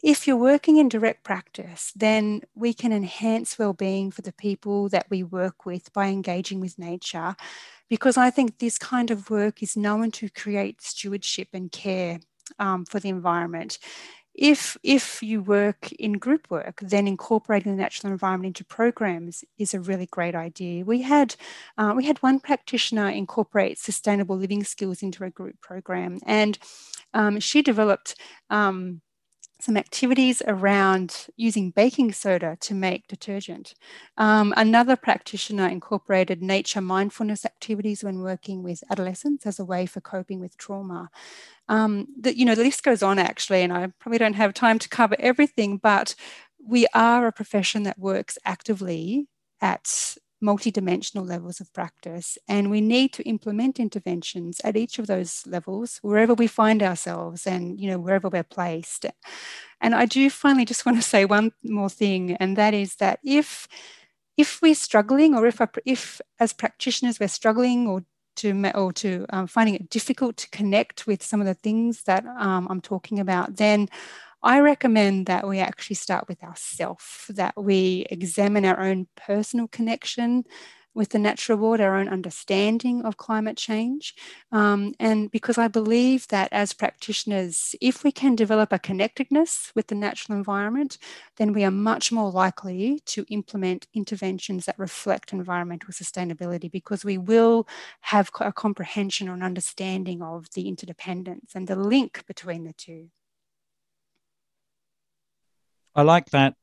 if 0.04 0.27
you're 0.27 0.38
working 0.38 0.77
in 0.77 0.89
direct 0.89 1.24
practice, 1.24 1.92
then 1.96 2.42
we 2.56 2.74
can 2.74 2.92
enhance 2.92 3.58
well-being 3.58 4.12
for 4.12 4.22
the 4.22 4.34
people 4.34 4.89
that 4.89 5.08
we 5.10 5.24
work 5.24 5.66
with 5.66 5.92
by 5.94 6.08
engaging 6.08 6.60
with 6.60 6.77
nature, 6.80 7.36
because 7.89 8.18
I 8.18 8.30
think 8.30 8.60
this 8.60 8.77
kind 8.77 9.12
of 9.12 9.30
work 9.30 9.63
is 9.63 9.75
known 9.75 10.12
to 10.12 10.30
create 10.30 10.82
stewardship 10.82 11.50
and 11.54 11.72
care 11.72 12.20
um, 12.60 12.86
for 12.86 13.00
the 13.00 13.10
environment. 13.10 13.80
if 14.38 14.77
if 14.84 15.22
you 15.24 15.42
work 15.42 15.92
in 15.94 16.13
group 16.13 16.50
work, 16.50 16.80
then 16.82 17.08
incorporating 17.08 17.75
the 17.75 17.82
natural 17.82 18.13
environment 18.13 18.60
into 18.60 18.63
programs 18.63 19.44
is 19.58 19.74
a 19.74 19.80
really 19.80 20.06
great 20.06 20.36
idea. 20.36 20.86
We 20.86 21.01
had 21.01 21.36
uh, 21.77 21.94
we 21.96 22.06
had 22.06 22.20
one 22.20 22.39
practitioner 22.39 23.10
incorporate 23.10 23.80
sustainable 23.80 24.38
living 24.38 24.63
skills 24.63 25.01
into 25.01 25.24
a 25.24 25.32
group 25.32 25.60
program, 25.62 26.20
and 26.25 26.58
um, 27.13 27.39
she 27.39 27.62
developed. 27.62 28.16
Um, 28.50 29.01
some 29.60 29.78
activities 29.78 30.42
around 30.46 31.28
using 31.36 31.72
baking 31.72 32.12
soda 32.12 32.58
to 32.62 32.76
make 32.76 33.08
detergent. 33.08 33.74
Um, 34.18 34.54
another 34.56 34.96
practitioner 34.96 35.68
incorporated 35.68 36.42
nature 36.42 36.82
mindfulness 36.82 37.46
activities 37.46 38.04
when 38.04 38.22
working 38.22 38.62
with 38.62 38.84
adolescents 38.90 39.46
as 39.46 39.60
a 39.60 39.66
way 39.66 39.86
for 39.86 40.00
coping 40.00 40.40
with 40.40 40.58
trauma. 40.58 41.10
Um, 41.68 42.08
the, 42.20 42.38
you 42.38 42.46
know, 42.46 42.56
the 42.56 42.64
list 42.64 42.84
goes 42.84 43.02
on 43.02 43.20
actually, 43.20 43.64
and 43.64 43.74
I 43.74 43.88
probably 44.00 44.20
don't 44.20 44.34
have 44.34 44.54
time 44.54 44.80
to 44.80 44.90
cover 44.90 45.16
everything, 45.20 45.78
but 45.78 46.16
we 46.64 46.86
are 46.94 47.28
a 47.28 47.32
profession 47.32 47.84
that 47.84 47.98
works 47.98 48.38
actively 48.46 49.28
at 49.62 50.18
multidimensional 50.44 51.27
levels 51.27 51.60
of 51.60 51.74
practice. 51.74 52.38
And 52.48 52.70
we 52.70 52.82
need 52.82 53.13
to 53.13 53.24
implement 53.24 53.79
interventions 53.79 54.62
at 54.63 54.77
each 54.77 55.00
of 55.00 55.08
those 55.08 55.46
levels, 55.48 56.00
wherever 56.01 56.34
we 56.34 56.48
find 56.48 56.84
ourselves 56.84 57.48
and, 57.48 57.79
you 57.79 57.89
know, 57.89 58.00
wherever 58.00 58.29
we're 58.29 58.44
placed. 58.44 59.06
And 59.82 59.96
I 59.96 60.06
do 60.06 60.29
finally 60.29 60.65
just 60.65 60.86
want 60.86 60.98
to 60.98 61.01
say 61.01 61.25
one 61.25 61.51
more 61.63 61.89
thing, 61.89 62.34
and 62.34 62.58
that 62.58 62.74
is 62.74 62.96
that 62.96 63.20
if 63.24 63.67
if 64.38 64.62
we're 64.62 64.75
struggling 64.75 65.34
or 65.34 65.48
if, 65.48 65.60
if 65.86 66.22
as 66.39 66.53
practitioners 66.53 67.20
we're 67.20 67.27
struggling 67.27 67.88
or 67.88 68.03
to 68.36 68.72
or 68.75 68.94
to 68.94 69.25
um, 69.29 69.48
finding 69.48 69.75
it 69.75 69.89
difficult 69.89 70.38
to 70.38 70.50
connect 70.51 71.08
with 71.08 71.24
some 71.24 71.41
of 71.41 71.48
the 71.48 71.56
things 71.56 72.03
that 72.03 72.25
um, 72.25 72.67
I'm 72.70 72.82
talking 72.82 73.20
about, 73.20 73.56
then 73.58 73.89
I 74.44 74.60
recommend 74.60 75.25
that 75.25 75.48
we 75.48 75.60
actually 75.60 75.96
start 75.96 76.27
with 76.27 76.44
ourself, 76.44 77.29
that 77.34 77.53
we 77.62 78.06
examine 78.10 78.65
our 78.65 78.79
own 78.79 79.08
personal 79.15 79.67
connection 79.67 80.46
with 80.94 81.10
the 81.10 81.20
natural 81.20 81.60
world, 81.60 81.79
our 81.79 81.96
own 81.96 82.08
understanding 82.08 83.03
of 83.03 83.17
climate 83.17 83.56
change. 83.58 84.15
Um, 84.51 84.94
and 85.00 85.29
because 85.29 85.58
I 85.60 85.67
believe 85.67 86.27
that 86.29 86.51
as 86.51 86.74
practitioners, 86.74 87.75
if 87.82 88.03
we 88.03 88.12
can 88.12 88.36
develop 88.36 88.74
a 88.74 88.79
connectedness 88.79 89.72
with 89.75 89.88
the 89.88 89.96
natural 89.96 90.38
environment, 90.38 90.98
then 91.38 91.53
we 91.53 91.63
are 91.63 91.72
much 91.72 92.12
more 92.12 92.32
likely 92.32 93.00
to 93.06 93.25
implement 93.29 93.86
interventions 93.94 94.65
that 94.65 94.79
reflect 94.79 95.34
environmental 95.34 95.91
sustainability 95.94 96.72
because 96.72 97.06
we 97.06 97.17
will 97.20 97.67
have 98.01 98.32
a 98.39 98.51
comprehension 98.51 99.29
or 99.29 99.34
an 99.34 99.44
understanding 99.44 100.24
of 100.24 100.48
the 100.56 100.67
interdependence 100.67 101.51
and 101.53 101.67
the 101.67 101.75
link 101.75 102.24
between 102.25 102.63
the 102.63 102.74
two. 102.74 103.10
I 105.98 106.04
like 106.04 106.30
that 106.30 106.56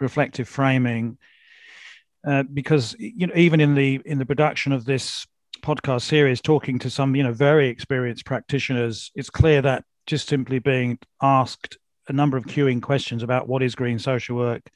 reflective 0.00 0.48
framing 0.48 1.18
uh, 2.26 2.42
because 2.42 2.96
you 2.98 3.26
know 3.26 3.34
even 3.36 3.60
in 3.60 3.74
the 3.74 4.00
in 4.04 4.18
the 4.18 4.26
production 4.26 4.72
of 4.72 4.84
this 4.84 5.26
podcast 5.62 6.02
series, 6.02 6.40
talking 6.40 6.78
to 6.80 6.90
some 6.90 7.14
you 7.14 7.22
know 7.22 7.32
very 7.32 7.68
experienced 7.68 8.24
practitioners, 8.24 9.12
it's 9.14 9.30
clear 9.30 9.62
that 9.62 9.84
just 10.06 10.28
simply 10.28 10.58
being 10.58 10.98
asked 11.22 11.76
a 12.08 12.12
number 12.12 12.38
of 12.38 12.46
cueing 12.46 12.80
questions 12.80 13.22
about 13.22 13.46
what 13.46 13.62
is 13.62 13.74
green 13.74 13.98
social 13.98 14.36
work, 14.36 14.70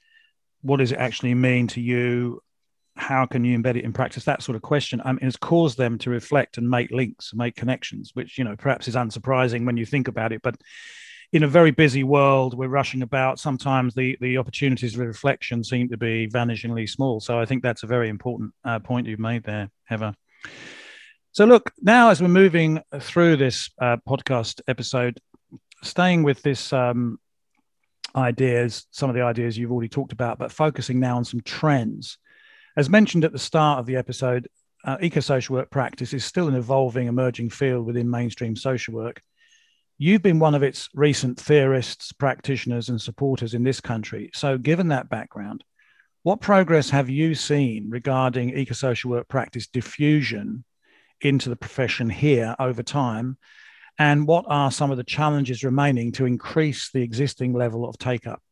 what 0.61 0.77
does 0.77 0.93
it 0.93 0.99
actually 0.99 1.35
mean 1.35 1.67
to 1.67 1.81
you, 1.81 2.43
how 2.97 3.25
can 3.25 3.45
you 3.45 3.59
embed 3.59 3.77
it 3.77 3.85
in 3.85 3.93
practice 3.93 4.25
that 4.25 4.43
sort 4.43 4.57
of 4.57 4.63
question 4.63 5.01
mean, 5.07 5.19
has 5.21 5.37
caused 5.37 5.79
them 5.79 5.97
to 5.99 6.11
reflect 6.11 6.59
and 6.59 6.69
make 6.69 6.91
links 6.91 7.33
make 7.33 7.57
connections 7.57 8.11
which 8.13 8.37
you 8.37 8.45
know 8.45 8.55
perhaps 8.57 8.87
is 8.87 8.95
unsurprising 8.95 9.65
when 9.65 9.79
you 9.79 9.87
think 9.87 10.09
about 10.09 10.33
it 10.33 10.43
but 10.43 10.57
in 11.33 11.43
a 11.43 11.49
very 11.49 11.71
busy 11.71 12.05
world, 12.05 12.57
we're 12.57 12.69
rushing 12.69 13.03
about. 13.03 13.41
Sometimes 13.41 13.95
the 13.95 14.17
the 14.21 14.37
opportunities 14.39 14.95
for 14.95 15.07
reflection 15.07 15.65
seem 15.65 15.89
to 15.89 15.97
be 15.97 16.29
vanishingly 16.29 16.89
small. 16.89 17.21
So 17.21 17.39
I 17.39 17.47
think 17.47 17.63
that's 17.63 17.83
a 17.83 17.87
very 17.87 18.09
important 18.09 18.53
uh, 18.65 18.79
point 18.79 19.07
you've 19.07 19.19
made 19.19 19.45
there, 19.45 19.71
Heather. 19.85 20.15
So 21.33 21.47
look, 21.47 21.73
now 21.81 22.11
as 22.11 22.21
we're 22.21 22.29
moving 22.29 22.83
through 23.01 23.37
this 23.37 23.71
uh, 23.81 23.97
podcast 24.07 24.61
episode, 24.69 25.19
staying 25.83 26.23
with 26.23 26.43
this 26.43 26.73
um, 26.75 27.19
ideas, 28.15 28.87
some 28.91 29.09
of 29.09 29.17
the 29.17 29.23
ideas 29.23 29.57
you've 29.57 29.73
already 29.73 29.89
talked 29.89 30.13
about, 30.13 30.39
but 30.39 30.53
focusing 30.53 31.01
now 31.01 31.17
on 31.17 31.25
some 31.25 31.41
trends. 31.41 32.19
As 32.77 32.91
mentioned 32.91 33.25
at 33.25 33.33
the 33.33 33.39
start 33.39 33.79
of 33.79 33.87
the 33.87 33.97
episode, 33.97 34.49
uh, 34.85 34.99
eco-social 35.01 35.57
work 35.57 35.71
practice 35.71 36.13
is 36.13 36.25
still 36.25 36.49
an 36.49 36.55
evolving, 36.55 37.07
emerging 37.07 37.49
field 37.49 37.87
within 37.87 38.11
mainstream 38.11 38.57
social 38.57 38.93
work. 38.93 39.23
You've 40.03 40.21
been 40.21 40.41
one 40.41 40.57
of 40.57 40.65
its 40.65 40.89
recent 40.95 41.39
theorists, 41.39 42.11
practitioners, 42.11 42.89
and 42.89 43.01
supporters 43.01 43.55
in 43.55 43.63
this 43.63 43.81
country. 43.81 44.33
So, 44.35 44.59
given 44.59 44.89
that 44.89 45.09
background, 45.09 45.63
what 46.25 46.41
progress 46.41 46.91
have 46.91 47.09
you 47.09 47.37
seen 47.37 47.89
regarding 47.89 48.51
eco 48.59 48.75
social 48.75 49.13
work 49.13 49.29
practice 49.29 49.69
diffusion 49.69 50.65
into 51.21 51.51
the 51.51 51.55
profession 51.55 52.11
here 52.11 52.57
over 52.59 52.83
time? 52.83 53.39
And 53.97 54.27
what 54.27 54.45
are 54.49 54.73
some 54.73 54.91
of 54.91 54.97
the 54.97 55.05
challenges 55.05 55.63
remaining 55.63 56.11
to 56.15 56.27
increase 56.27 56.91
the 56.91 57.03
existing 57.03 57.53
level 57.53 57.89
of 57.89 57.97
take 57.97 58.27
up? 58.27 58.43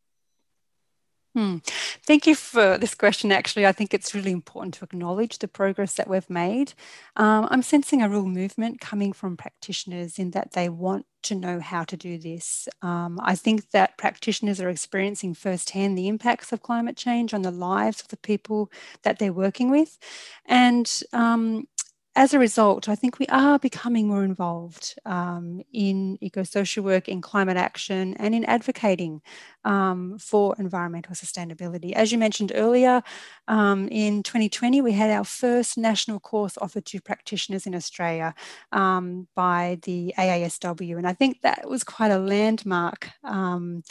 Hmm. 1.35 1.59
Thank 2.07 2.27
you 2.27 2.35
for 2.35 2.77
this 2.77 2.95
question. 2.95 3.31
Actually, 3.31 3.64
I 3.64 3.71
think 3.71 3.95
it's 3.95 4.14
really 4.16 4.33
important 4.33 4.75
to 4.75 4.85
acknowledge 4.85 5.38
the 5.38 5.47
progress 5.47 5.95
that 5.95 6.09
we've 6.09 6.29
made. 6.29 6.73
Um, 7.14 7.47
I'm 7.51 7.62
sensing 7.62 8.03
a 8.03 8.09
real 8.09 8.27
movement 8.27 8.81
coming 8.81 9.12
from 9.12 9.37
practitioners 9.37 10.19
in 10.19 10.33
that 10.33 10.53
they 10.55 10.69
want 10.69 11.07
to 11.23 11.35
know 11.37 11.61
how 11.61 11.85
to 11.85 11.97
do 11.97 12.19
this. 12.19 12.69
Um, 12.83 13.21
I 13.23 13.37
think 13.37 13.71
that 13.71 13.97
practitioners 13.99 14.61
are 14.61 14.71
experiencing 14.71 15.35
firsthand 15.35 15.97
the 15.97 16.09
impacts 16.09 16.51
of 16.51 16.62
climate 16.62 16.97
change 16.97 17.33
on 17.33 17.43
the 17.43 17.51
lives 17.51 18.01
of 18.01 18.09
the 18.09 18.16
people 18.16 18.71
that 19.03 19.19
they're 19.19 19.33
working 19.33 19.71
with. 19.71 19.99
And 20.47 20.90
um, 21.12 21.69
as 22.16 22.35
a 22.35 22.40
result, 22.40 22.88
I 22.88 22.96
think 22.96 23.18
we 23.18 23.27
are 23.29 23.59
becoming 23.59 24.09
more 24.09 24.25
involved 24.25 24.99
um, 25.07 25.62
in 25.73 26.18
eco 26.20 26.42
social 26.42 26.83
work, 26.83 27.09
in 27.09 27.20
climate 27.20 27.57
action, 27.57 28.14
and 28.14 28.35
in 28.35 28.44
advocating 28.46 29.23
um, 29.64 30.18
for 30.18 30.57
environmental 30.59 31.14
sustainability. 31.14 31.92
As 31.92 32.11
you 32.11 32.18
mentioned 32.18 32.51
earlier, 32.55 33.03
um, 33.46 33.87
in 33.88 34.25
2020, 34.25 34.81
we 34.81 34.92
had 34.92 35.11
our 35.11 35.25
first 35.25 35.79
national 35.79 36.18
course 36.18 36.59
offered 36.61 36.85
to 36.87 37.01
practitioners 37.01 37.64
in 37.64 37.77
Australia 37.77 38.35
um, 38.73 39.29
by 39.37 39.79
the 39.83 40.12
AASW, 40.18 40.96
and 40.96 41.07
I 41.07 41.12
think 41.12 41.42
that 41.42 41.68
was 41.68 41.85
quite 41.85 42.11
a 42.11 42.18
landmark. 42.18 43.11
Um, 43.23 43.83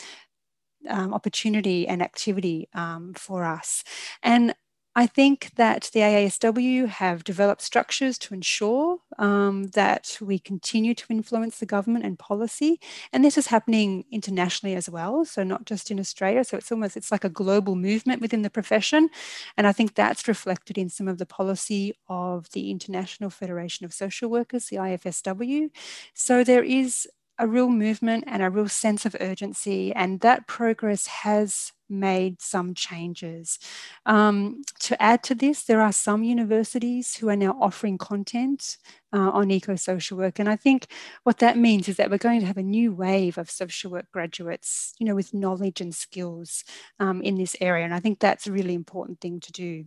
um, 0.88 1.14
opportunity 1.14 1.86
and 1.90 2.02
activity 2.02 2.70
for 3.18 3.44
us. 3.44 3.84
And 4.24 4.56
I 4.96 5.06
think 5.06 5.52
that 5.56 5.90
the 5.94 6.00
AASW 6.00 6.88
have 6.88 7.24
developed 7.24 7.62
structures 7.62 8.18
to 8.20 8.34
ensure 8.34 8.98
um, 9.18 9.68
that 9.68 10.18
we 10.20 10.40
continue 10.40 10.94
to 10.96 11.06
influence 11.10 11.60
the 11.60 11.66
government 11.66 12.06
and 12.06 12.18
policy. 12.18 12.80
And 13.14 13.24
this 13.24 13.38
is 13.38 13.48
happening 13.48 14.06
internationally 14.12 14.76
as 14.76 14.90
well. 14.90 15.26
So 15.26 15.44
not 15.44 15.66
just 15.66 15.92
in 15.92 16.00
Australia. 16.00 16.44
So 16.44 16.58
it's 16.58 16.72
almost, 16.72 16.98
it's 16.98 17.12
like 17.12 17.24
a 17.24 17.30
global 17.30 17.76
movement 17.76 18.22
within 18.22 18.42
the 18.42 18.50
profession. 18.50 19.10
And 19.58 19.68
I 19.68 19.72
think 19.72 19.94
that's 19.94 20.28
reflected 20.28 20.78
in 20.78 20.90
some 20.90 21.08
of 21.08 21.20
the 21.20 21.26
policy 21.26 21.94
of 22.08 22.50
the 22.52 22.72
International 22.72 23.30
Federation 23.30 23.86
of 23.86 23.94
Social 23.94 24.30
Workers, 24.30 24.66
the 24.68 24.78
IFSW. 24.78 25.70
So 26.14 26.44
there 26.44 26.64
is 26.64 27.08
a 27.38 27.48
real 27.48 27.70
movement 27.70 28.26
and 28.28 28.44
a 28.44 28.50
real 28.50 28.68
sense 28.68 29.06
of 29.06 29.16
urgency, 29.22 29.94
and 29.94 30.20
that 30.20 30.46
progress 30.46 31.08
has 31.08 31.72
made 31.90 32.42
some 32.42 32.74
changes. 32.74 33.60
Um, 34.06 34.62
to 34.82 35.02
add 35.02 35.24
to 35.24 35.36
this, 35.36 35.64
there 35.64 35.82
are 35.82 35.92
some 35.92 36.24
universities 36.24 37.16
who 37.16 37.30
are 37.30 37.36
now 37.36 37.58
offering 37.60 37.98
content 37.98 38.78
uh, 39.14 39.30
on 39.32 39.52
eco 39.52 39.76
social 39.76 40.18
work, 40.18 40.40
and 40.40 40.50
I 40.50 40.56
think 40.56 40.88
what 41.24 41.40
that 41.40 41.58
means 41.58 41.88
is 41.88 41.98
that 41.98 42.12
we're 42.12 42.18
going 42.18 42.42
to 42.42 42.46
have 42.48 42.58
a 42.58 42.64
new 42.64 42.94
wave 42.94 43.38
of 43.38 43.50
social 43.50 43.92
work 43.92 44.06
graduates, 44.12 44.94
you 45.00 45.06
know, 45.06 45.16
with 45.16 45.34
knowledge 45.34 45.82
and 45.82 45.94
skills 45.94 46.64
um, 47.00 47.22
in 47.22 47.36
this 47.36 47.56
area, 47.62 47.86
and 47.86 47.94
I 47.94 48.00
think 48.00 48.20
that's 48.20 48.48
a 48.48 48.52
really 48.52 48.74
important 48.74 49.20
thing 49.22 49.40
to 49.42 49.52
do. 49.52 49.86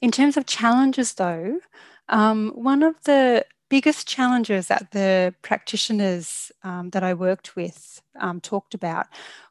In 0.00 0.10
terms 0.10 0.36
of 0.36 0.46
challenges, 0.46 1.14
though, 1.14 1.60
um, 2.08 2.52
one 2.54 2.82
of 2.82 2.96
the 3.04 3.46
biggest 3.68 4.06
challenges 4.06 4.68
that 4.68 4.90
the 4.92 5.34
practitioners 5.42 6.52
um, 6.62 6.90
that 6.90 7.02
I 7.02 7.14
worked 7.14 7.56
with 7.56 8.02
um, 8.20 8.40
talked 8.40 8.74
about 8.74 9.06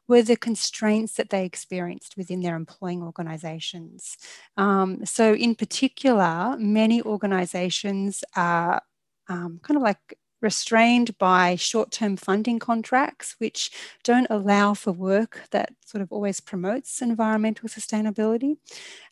were 0.08 0.22
the 0.22 0.36
constraints 0.36 1.14
that 1.14 1.30
they 1.30 1.44
experienced 1.44 2.16
within 2.16 2.40
their 2.40 2.56
employing 2.56 3.02
organizations. 3.02 4.16
Um, 4.56 5.04
so, 5.04 5.34
in 5.34 5.54
particular, 5.54 6.56
many 6.58 7.02
organizations 7.02 8.22
are 8.36 8.82
um, 9.28 9.60
kind 9.62 9.76
of 9.76 9.82
like 9.82 10.18
restrained 10.44 11.16
by 11.18 11.56
short 11.56 11.90
term 11.90 12.16
funding 12.16 12.58
contracts, 12.58 13.34
which 13.38 13.70
don't 14.04 14.26
allow 14.30 14.74
for 14.74 14.92
work 14.92 15.40
that 15.50 15.70
sort 15.84 16.02
of 16.02 16.12
always 16.12 16.38
promotes 16.38 17.02
environmental 17.02 17.68
sustainability. 17.68 18.58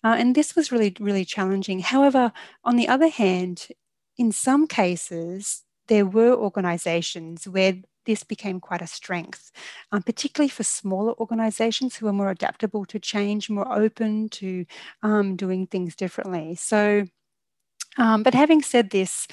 Uh, 0.04 0.14
and 0.18 0.34
this 0.34 0.54
was 0.54 0.70
really, 0.70 0.94
really 1.00 1.24
challenging. 1.24 1.80
However, 1.80 2.32
on 2.64 2.76
the 2.76 2.86
other 2.86 3.08
hand, 3.08 3.66
in 4.18 4.32
some 4.32 4.66
cases, 4.66 5.62
there 5.88 6.06
were 6.06 6.34
organizations 6.34 7.46
where 7.48 7.74
this 8.04 8.24
became 8.24 8.60
quite 8.60 8.82
a 8.82 8.86
strength, 8.86 9.52
um, 9.92 10.02
particularly 10.02 10.48
for 10.48 10.64
smaller 10.64 11.12
organizations 11.20 11.96
who 11.96 12.06
are 12.08 12.12
more 12.12 12.30
adaptable 12.30 12.84
to 12.86 12.98
change, 12.98 13.48
more 13.48 13.72
open 13.72 14.28
to 14.30 14.64
um, 15.02 15.36
doing 15.36 15.66
things 15.66 15.94
differently. 15.94 16.54
So, 16.56 17.06
um, 17.98 18.22
but 18.22 18.34
having 18.34 18.62
said 18.62 18.90
this, 18.90 19.28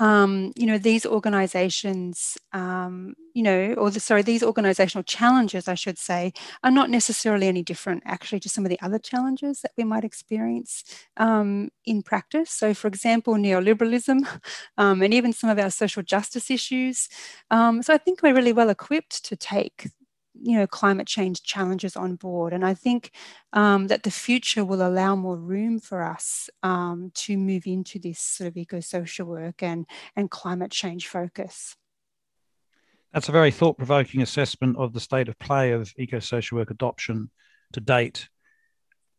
um, 0.00 0.52
you 0.56 0.66
know, 0.66 0.78
these 0.78 1.04
organizations, 1.04 2.38
um, 2.52 3.14
you 3.34 3.42
know, 3.42 3.74
or 3.74 3.90
the, 3.90 4.00
sorry, 4.00 4.22
these 4.22 4.42
organizational 4.42 5.02
challenges, 5.02 5.68
I 5.68 5.74
should 5.74 5.98
say, 5.98 6.32
are 6.62 6.70
not 6.70 6.90
necessarily 6.90 7.48
any 7.48 7.62
different 7.62 8.02
actually 8.06 8.40
to 8.40 8.48
some 8.48 8.64
of 8.64 8.70
the 8.70 8.80
other 8.80 8.98
challenges 8.98 9.60
that 9.62 9.72
we 9.76 9.84
might 9.84 10.04
experience 10.04 10.84
um, 11.16 11.70
in 11.84 12.02
practice. 12.02 12.50
So, 12.50 12.74
for 12.74 12.88
example, 12.88 13.34
neoliberalism 13.34 14.26
um, 14.78 15.02
and 15.02 15.12
even 15.12 15.32
some 15.32 15.50
of 15.50 15.58
our 15.58 15.70
social 15.70 16.02
justice 16.02 16.50
issues. 16.50 17.08
Um, 17.50 17.82
so, 17.82 17.94
I 17.94 17.98
think 17.98 18.22
we're 18.22 18.34
really 18.34 18.52
well 18.52 18.70
equipped 18.70 19.24
to 19.24 19.36
take 19.36 19.88
you 20.40 20.56
know 20.56 20.66
climate 20.66 21.06
change 21.06 21.42
challenges 21.42 21.96
on 21.96 22.16
board. 22.16 22.52
And 22.52 22.64
i 22.64 22.74
think 22.74 23.12
um, 23.52 23.88
that 23.88 24.02
the 24.02 24.10
future 24.10 24.64
will 24.64 24.86
allow 24.86 25.16
more 25.16 25.36
room 25.36 25.78
for 25.80 26.02
us 26.02 26.50
um, 26.62 27.10
to 27.14 27.36
move 27.36 27.66
into 27.66 27.98
this 27.98 28.18
sort 28.18 28.48
of 28.48 28.56
eco-social 28.56 29.26
work 29.26 29.62
and 29.62 29.86
and 30.16 30.30
climate 30.30 30.70
change 30.70 31.08
focus. 31.08 31.76
That's 33.12 33.28
a 33.28 33.32
very 33.32 33.50
thought-provoking 33.50 34.20
assessment 34.20 34.76
of 34.76 34.92
the 34.92 35.00
state 35.00 35.28
of 35.28 35.38
play 35.38 35.72
of 35.72 35.92
eco-social 35.96 36.58
work 36.58 36.70
adoption 36.70 37.30
to 37.72 37.80
date. 37.80 38.28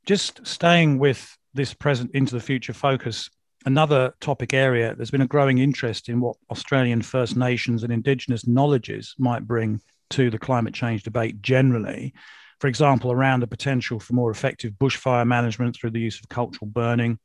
Just 0.06 0.46
staying 0.46 1.00
with 1.00 1.38
this 1.54 1.74
present 1.74 2.12
into 2.14 2.36
the 2.36 2.42
future 2.42 2.74
focus 2.74 3.30
another 3.66 4.14
topic 4.22 4.54
area 4.54 4.96
there's 4.96 5.12
been 5.12 5.22
a 5.22 5.28
growing 5.28 5.58
interest 5.58 6.10
in 6.10 6.20
what 6.20 6.38
australian 6.50 7.02
first 7.02 7.36
nations 7.36 7.84
and 7.84 7.92
indigenous 7.92 8.48
knowledges 8.48 9.16
might 9.18 9.46
bring 9.46 9.82
to 10.12 10.30
the 10.30 10.40
climate 10.40 10.74
change 10.74 11.04
debate 11.04 11.42
generally. 11.42 12.14
For 12.60 12.68
example, 12.68 13.12
around 13.12 13.40
the 13.40 13.48
potential 13.48 14.00
for 14.00 14.14
more 14.14 14.32
effective 14.32 14.74
bushfire 14.74 15.26
management 15.26 15.76
through 15.76 15.92
the 15.92 16.00
use 16.00 16.20
of 16.20 16.30
cultural 16.30 16.68
burning. 16.68 17.20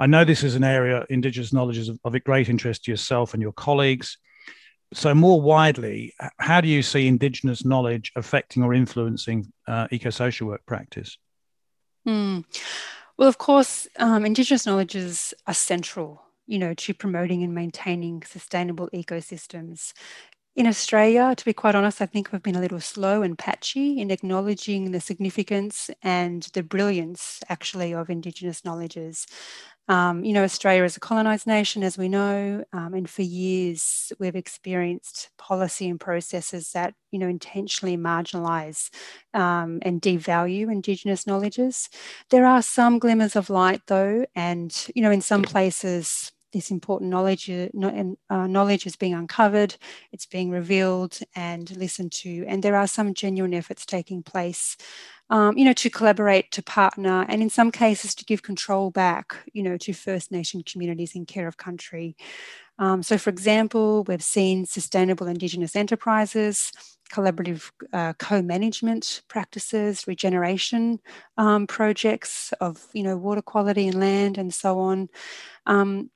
I 0.00 0.06
know 0.06 0.24
this 0.24 0.42
is 0.42 0.54
an 0.54 0.64
area, 0.64 1.06
Indigenous 1.10 1.52
knowledge 1.52 1.78
is 1.78 1.88
of, 1.88 1.98
of 2.04 2.24
great 2.24 2.48
interest 2.48 2.84
to 2.84 2.90
yourself 2.90 3.34
and 3.34 3.42
your 3.42 3.52
colleagues. 3.52 4.18
So, 4.92 5.14
more 5.14 5.40
widely, 5.40 6.14
how 6.38 6.60
do 6.60 6.68
you 6.68 6.82
see 6.82 7.06
Indigenous 7.06 7.64
knowledge 7.64 8.12
affecting 8.16 8.62
or 8.62 8.74
influencing 8.74 9.52
uh, 9.66 9.88
eco 9.90 10.10
social 10.10 10.48
work 10.48 10.64
practice? 10.66 11.18
Mm. 12.06 12.44
Well, 13.16 13.28
of 13.28 13.38
course, 13.38 13.86
um, 13.98 14.24
Indigenous 14.24 14.66
knowledges 14.66 15.34
are 15.46 15.54
central 15.54 16.24
you 16.46 16.58
know, 16.58 16.74
to 16.74 16.94
promoting 16.94 17.42
and 17.42 17.54
maintaining 17.54 18.22
sustainable 18.22 18.88
ecosystems 18.92 19.92
in 20.56 20.66
Australia, 20.68 21.34
to 21.36 21.44
be 21.44 21.52
quite 21.52 21.74
honest, 21.74 22.00
I 22.00 22.06
think 22.06 22.30
we've 22.30 22.42
been 22.42 22.54
a 22.54 22.60
little 22.60 22.80
slow 22.80 23.22
and 23.22 23.36
patchy 23.36 23.98
in 24.00 24.10
acknowledging 24.10 24.92
the 24.92 25.00
significance 25.00 25.90
and 26.02 26.44
the 26.54 26.62
brilliance, 26.62 27.40
actually, 27.48 27.92
of 27.92 28.08
Indigenous 28.08 28.64
knowledges. 28.64 29.26
Um, 29.88 30.24
you 30.24 30.32
know, 30.32 30.44
Australia 30.44 30.84
is 30.84 30.96
a 30.96 31.00
colonised 31.00 31.46
nation, 31.46 31.82
as 31.82 31.98
we 31.98 32.08
know, 32.08 32.64
um, 32.72 32.94
and 32.94 33.10
for 33.10 33.22
years 33.22 34.12
we've 34.18 34.36
experienced 34.36 35.28
policy 35.36 35.88
and 35.88 36.00
processes 36.00 36.70
that, 36.72 36.94
you 37.10 37.18
know, 37.18 37.28
intentionally 37.28 37.96
marginalise 37.98 38.90
um, 39.34 39.80
and 39.82 40.00
devalue 40.00 40.72
Indigenous 40.72 41.26
knowledges. 41.26 41.90
There 42.30 42.46
are 42.46 42.62
some 42.62 42.98
glimmers 42.98 43.36
of 43.36 43.50
light, 43.50 43.82
though, 43.88 44.24
and, 44.34 44.74
you 44.94 45.02
know, 45.02 45.10
in 45.10 45.20
some 45.20 45.42
places 45.42 46.32
this 46.54 46.70
important 46.70 47.10
knowledge, 47.10 47.50
uh, 47.50 47.68
uh, 48.30 48.46
knowledge 48.46 48.86
is 48.86 48.96
being 48.96 49.12
uncovered, 49.12 49.76
it's 50.12 50.24
being 50.24 50.50
revealed 50.50 51.18
and 51.34 51.76
listened 51.76 52.12
to. 52.12 52.46
And 52.48 52.62
there 52.62 52.76
are 52.76 52.86
some 52.86 53.12
genuine 53.12 53.52
efforts 53.52 53.84
taking 53.84 54.22
place, 54.22 54.76
um, 55.28 55.58
you 55.58 55.64
know, 55.66 55.74
to 55.74 55.90
collaborate, 55.90 56.50
to 56.52 56.62
partner, 56.62 57.26
and 57.28 57.42
in 57.42 57.50
some 57.50 57.70
cases 57.70 58.14
to 58.14 58.24
give 58.24 58.42
control 58.42 58.90
back, 58.90 59.36
you 59.52 59.62
know, 59.62 59.76
to 59.76 59.92
First 59.92 60.32
Nation 60.32 60.62
communities 60.62 61.14
in 61.14 61.26
care 61.26 61.48
of 61.48 61.58
country. 61.58 62.16
Um, 62.78 63.02
so, 63.02 63.18
for 63.18 63.30
example, 63.30 64.04
we've 64.04 64.22
seen 64.22 64.66
sustainable 64.66 65.26
Indigenous 65.26 65.76
enterprises, 65.76 66.72
collaborative 67.12 67.70
uh, 67.92 68.14
co-management 68.18 69.22
practices, 69.28 70.06
regeneration 70.08 70.98
um, 71.36 71.66
projects 71.66 72.52
of, 72.60 72.86
you 72.92 73.02
know, 73.02 73.16
water 73.16 73.42
quality 73.42 73.86
and 73.86 74.00
land 74.00 74.38
and 74.38 74.52
so 74.52 74.78
on. 74.80 75.08
Um, 75.66 76.10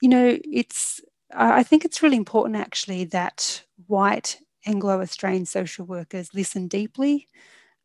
you 0.00 0.08
know, 0.08 0.38
it's, 0.44 1.00
I 1.34 1.62
think 1.62 1.84
it's 1.84 2.02
really 2.02 2.16
important 2.16 2.56
actually 2.56 3.04
that 3.04 3.62
white 3.86 4.38
Anglo 4.66 5.00
Australian 5.00 5.46
social 5.46 5.86
workers 5.86 6.34
listen 6.34 6.68
deeply 6.68 7.28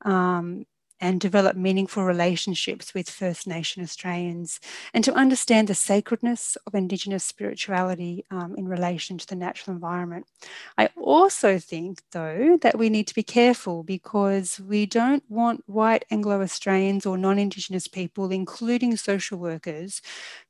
um, 0.04 0.66
and 1.02 1.20
develop 1.20 1.58
meaningful 1.58 2.04
relationships 2.04 2.94
with 2.94 3.10
First 3.10 3.48
Nation 3.48 3.84
Australians 3.84 4.60
and 4.94 5.04
to 5.04 5.14
understand 5.14 5.68
the 5.68 5.76
sacredness 5.76 6.58
of 6.66 6.74
Indigenous 6.74 7.24
spirituality 7.24 8.26
um, 8.32 8.56
in 8.58 8.68
relation 8.68 9.18
to 9.18 9.28
the 9.28 9.36
natural 9.36 9.76
environment. 9.76 10.26
I 10.78 10.90
also 10.96 11.60
think, 11.60 12.02
though, 12.12 12.58
that 12.62 12.78
we 12.78 12.90
need 12.90 13.08
to 13.08 13.16
be 13.16 13.24
careful 13.24 13.84
because 13.84 14.60
we 14.60 14.86
don't 14.86 15.24
want 15.28 15.64
white 15.68 16.06
Anglo 16.12 16.42
Australians 16.42 17.06
or 17.06 17.18
non 17.18 17.40
Indigenous 17.40 17.88
people, 17.88 18.32
including 18.32 18.96
social 18.96 19.38
workers, 19.38 20.02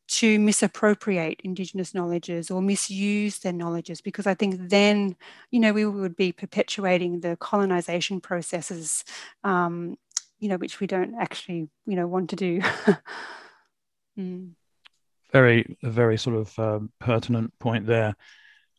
to 0.07 0.39
misappropriate 0.39 1.41
Indigenous 1.43 1.93
knowledges 1.93 2.51
or 2.51 2.61
misuse 2.61 3.39
their 3.39 3.53
knowledges, 3.53 4.01
because 4.01 4.27
I 4.27 4.33
think 4.33 4.69
then, 4.69 5.15
you 5.51 5.59
know, 5.59 5.73
we 5.73 5.85
would 5.85 6.15
be 6.15 6.31
perpetuating 6.31 7.21
the 7.21 7.37
colonization 7.37 8.21
processes, 8.21 9.03
um, 9.43 9.97
you 10.39 10.49
know, 10.49 10.57
which 10.57 10.79
we 10.79 10.87
don't 10.87 11.15
actually, 11.15 11.69
you 11.85 11.95
know, 11.95 12.07
want 12.07 12.29
to 12.31 12.35
do. 12.35 12.61
mm. 14.19 14.51
Very, 15.31 15.77
very 15.81 16.17
sort 16.17 16.35
of 16.35 16.59
um, 16.59 16.91
pertinent 16.99 17.57
point 17.59 17.87
there. 17.87 18.15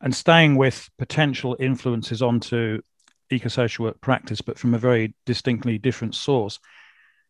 And 0.01 0.15
staying 0.15 0.57
with 0.57 0.89
potential 0.99 1.57
influences 1.59 2.23
onto 2.23 2.81
eco-social 3.31 3.87
work 3.87 4.01
practice, 4.01 4.41
but 4.41 4.59
from 4.59 4.75
a 4.75 4.79
very 4.79 5.15
distinctly 5.25 5.79
different 5.79 6.15
source. 6.15 6.59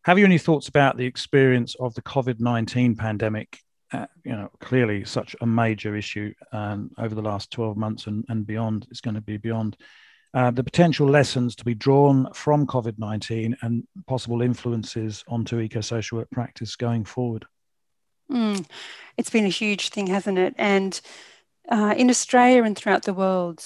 Have 0.03 0.19
you 0.19 0.25
any 0.25 0.37
thoughts 0.37 0.67
about 0.67 0.97
the 0.97 1.05
experience 1.05 1.75
of 1.79 1.93
the 1.95 2.01
COVID 2.01 2.39
19 2.39 2.95
pandemic 2.95 3.59
uh, 3.93 4.05
you 4.23 4.33
know, 4.33 4.49
clearly 4.59 5.05
such 5.05 5.35
a 5.41 5.45
major 5.45 5.95
issue 5.95 6.33
um, 6.51 6.91
over 6.97 7.15
the 7.15 7.21
last 7.21 7.51
12 7.51 7.77
months 7.77 8.07
and, 8.07 8.25
and 8.29 8.45
beyond. 8.45 8.87
It's 8.89 9.01
going 9.01 9.15
to 9.15 9.21
be 9.21 9.37
beyond. 9.37 9.77
Uh, 10.33 10.51
the 10.51 10.63
potential 10.63 11.07
lessons 11.07 11.55
to 11.55 11.65
be 11.65 11.73
drawn 11.73 12.31
from 12.33 12.67
COVID 12.67 12.99
19 12.99 13.57
and 13.61 13.87
possible 14.07 14.41
influences 14.41 15.23
onto 15.27 15.59
eco 15.59 15.81
social 15.81 16.17
work 16.17 16.29
practice 16.31 16.75
going 16.75 17.05
forward? 17.05 17.45
Mm, 18.29 18.65
it's 19.15 19.29
been 19.29 19.45
a 19.45 19.49
huge 19.49 19.89
thing, 19.89 20.07
hasn't 20.07 20.37
it? 20.37 20.53
And 20.57 20.99
uh, 21.69 21.95
in 21.97 22.09
Australia 22.09 22.63
and 22.63 22.77
throughout 22.77 23.03
the 23.03 23.13
world, 23.13 23.63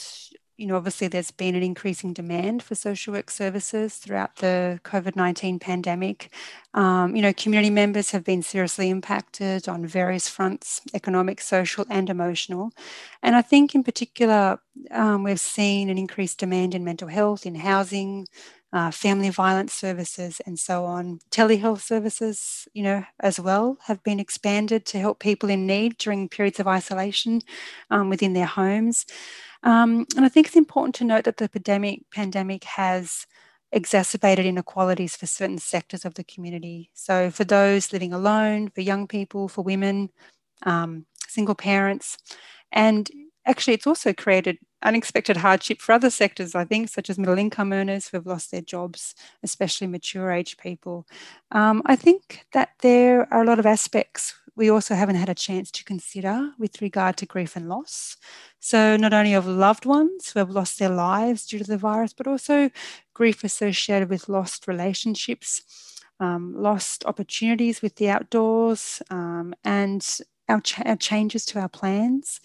you 0.61 0.67
know, 0.67 0.75
obviously 0.77 1.07
there's 1.07 1.31
been 1.31 1.55
an 1.55 1.63
increasing 1.63 2.13
demand 2.13 2.61
for 2.61 2.75
social 2.75 3.13
work 3.15 3.31
services 3.31 3.95
throughout 3.95 4.35
the 4.35 4.79
COVID 4.83 5.15
19 5.15 5.57
pandemic. 5.57 6.29
Um, 6.75 7.15
you 7.15 7.23
know, 7.23 7.33
community 7.33 7.71
members 7.71 8.11
have 8.11 8.23
been 8.23 8.43
seriously 8.43 8.91
impacted 8.91 9.67
on 9.67 9.87
various 9.87 10.29
fronts 10.29 10.79
economic, 10.93 11.41
social, 11.41 11.85
and 11.89 12.11
emotional. 12.11 12.73
And 13.23 13.35
I 13.35 13.41
think 13.41 13.73
in 13.73 13.83
particular, 13.83 14.59
um, 14.91 15.23
we've 15.23 15.39
seen 15.39 15.89
an 15.89 15.97
increased 15.97 16.37
demand 16.37 16.75
in 16.75 16.83
mental 16.83 17.07
health, 17.07 17.47
in 17.47 17.55
housing. 17.55 18.27
Uh, 18.73 18.89
family 18.89 19.29
violence 19.29 19.73
services 19.73 20.39
and 20.45 20.57
so 20.57 20.85
on. 20.85 21.19
Telehealth 21.29 21.81
services, 21.81 22.69
you 22.73 22.81
know, 22.81 23.03
as 23.19 23.37
well 23.37 23.77
have 23.87 24.01
been 24.01 24.17
expanded 24.17 24.85
to 24.85 24.97
help 24.97 25.19
people 25.19 25.49
in 25.49 25.67
need 25.67 25.97
during 25.97 26.29
periods 26.29 26.57
of 26.57 26.67
isolation 26.69 27.41
um, 27.89 28.09
within 28.09 28.31
their 28.31 28.45
homes. 28.45 29.05
Um, 29.63 30.05
and 30.15 30.25
I 30.25 30.29
think 30.29 30.47
it's 30.47 30.55
important 30.55 30.95
to 30.95 31.05
note 31.05 31.25
that 31.25 31.37
the 31.37 31.49
pandemic, 31.49 32.01
pandemic 32.11 32.63
has 32.63 33.27
exacerbated 33.71 34.45
inequalities 34.45 35.15
for 35.15 35.27
certain 35.27 35.57
sectors 35.57 36.03
of 36.05 36.15
the 36.15 36.23
community. 36.23 36.89
So, 36.93 37.31
for 37.31 37.43
those 37.43 37.93
living 37.93 38.13
alone, 38.13 38.69
for 38.69 38.81
young 38.81 39.07
people, 39.07 39.47
for 39.47 39.63
women, 39.63 40.09
um, 40.63 41.05
single 41.27 41.55
parents, 41.55 42.17
and 42.71 43.09
actually, 43.45 43.73
it's 43.73 43.87
also 43.87 44.13
created 44.13 44.57
unexpected 44.83 45.37
hardship 45.37 45.79
for 45.79 45.93
other 45.93 46.09
sectors, 46.09 46.55
I 46.55 46.65
think, 46.65 46.89
such 46.89 47.09
as 47.09 47.19
middle 47.19 47.37
income 47.37 47.71
earners 47.71 48.07
who 48.07 48.17
have 48.17 48.25
lost 48.25 48.51
their 48.51 48.61
jobs, 48.61 49.15
especially 49.43 49.87
mature 49.87 50.31
age 50.31 50.57
people. 50.57 51.05
Um, 51.51 51.81
I 51.85 51.95
think 51.95 52.45
that 52.53 52.69
there 52.81 53.31
are 53.31 53.43
a 53.43 53.45
lot 53.45 53.59
of 53.59 53.65
aspects 53.65 54.33
we 54.55 54.69
also 54.69 54.95
haven't 54.95 55.15
had 55.15 55.29
a 55.29 55.35
chance 55.35 55.71
to 55.71 55.83
consider 55.83 56.51
with 56.57 56.81
regard 56.81 57.17
to 57.17 57.25
grief 57.25 57.55
and 57.55 57.69
loss. 57.69 58.17
So, 58.59 58.97
not 58.97 59.13
only 59.13 59.33
of 59.33 59.47
loved 59.47 59.85
ones 59.85 60.31
who 60.31 60.39
have 60.39 60.49
lost 60.49 60.77
their 60.77 60.89
lives 60.89 61.45
due 61.45 61.59
to 61.59 61.63
the 61.63 61.77
virus, 61.77 62.13
but 62.13 62.27
also 62.27 62.69
grief 63.13 63.43
associated 63.43 64.09
with 64.09 64.29
lost 64.29 64.67
relationships, 64.67 66.01
um, 66.19 66.53
lost 66.55 67.05
opportunities 67.05 67.81
with 67.81 67.95
the 67.95 68.09
outdoors, 68.09 69.01
um, 69.09 69.53
and 69.63 70.19
our, 70.49 70.61
ch- 70.61 70.85
our, 70.85 70.97
changes 70.97 71.45
to 71.47 71.59
our 71.59 71.69
plans. 71.69 72.41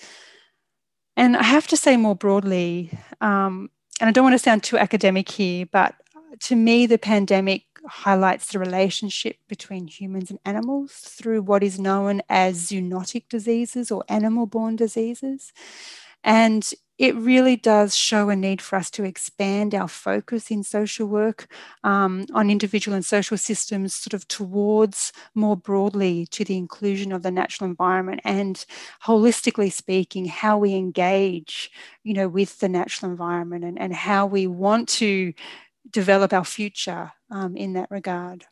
And 1.17 1.37
I 1.37 1.43
have 1.43 1.67
to 1.69 1.77
say 1.77 1.97
more 1.97 2.15
broadly, 2.15 2.91
um, 3.21 3.71
and 4.01 4.09
I 4.09 4.13
don't 4.13 4.25
want 4.25 4.35
to 4.35 4.39
sound 4.39 4.63
too 4.63 4.79
academic 4.79 5.31
here, 5.31 5.67
but 5.71 5.95
to 6.41 6.57
me, 6.57 6.87
the 6.87 6.99
pandemic 6.99 7.65
highlights 7.89 8.53
the 8.53 8.59
relationship 8.59 9.37
between 9.49 9.87
humans 9.87 10.31
and 10.31 10.39
animals 10.45 10.93
through 10.93 11.43
what 11.43 11.63
is 11.63 11.79
known 11.79 12.23
as 12.29 12.69
zoonotic 12.71 13.29
diseases 13.29 13.91
or 13.91 14.05
animal 14.09 14.47
borne 14.47 14.77
diseases. 14.77 15.53
And 16.25 16.69
it 16.99 17.15
really 17.15 17.57
does 17.57 17.95
show 17.95 18.31
a 18.31 18.37
need 18.37 18.63
for 18.63 18.77
us 18.77 18.91
to 18.93 19.05
expand 19.05 19.75
our 19.75 19.87
focus 19.87 20.51
in 20.51 20.63
social 20.63 21.07
work 21.07 21.47
um, 21.85 22.25
on 22.33 22.51
individual 22.51 22.95
and 22.95 23.05
social 23.05 23.37
systems, 23.37 23.95
sort 23.95 24.15
of 24.15 24.27
towards 24.29 25.13
more 25.35 25.57
broadly 25.57 26.27
to 26.29 26.43
the 26.43 26.57
inclusion 26.57 27.13
of 27.13 27.23
the 27.23 27.31
natural 27.31 27.69
environment 27.69 28.21
and 28.25 28.65
holistically 29.05 29.71
speaking, 29.71 30.25
how 30.25 30.57
we 30.57 30.75
engage, 30.75 31.71
you 32.03 32.15
know, 32.15 32.29
with 32.29 32.59
the 32.61 32.69
natural 32.69 33.11
environment 33.11 33.63
and, 33.63 33.79
and 33.79 33.95
how 33.95 34.25
we 34.25 34.47
want 34.47 34.89
to 34.89 35.35
develop 35.91 36.33
our 36.33 36.45
future 36.45 37.13
um, 37.31 37.57
in 37.57 37.75
that 37.75 37.91
regard. 37.91 38.47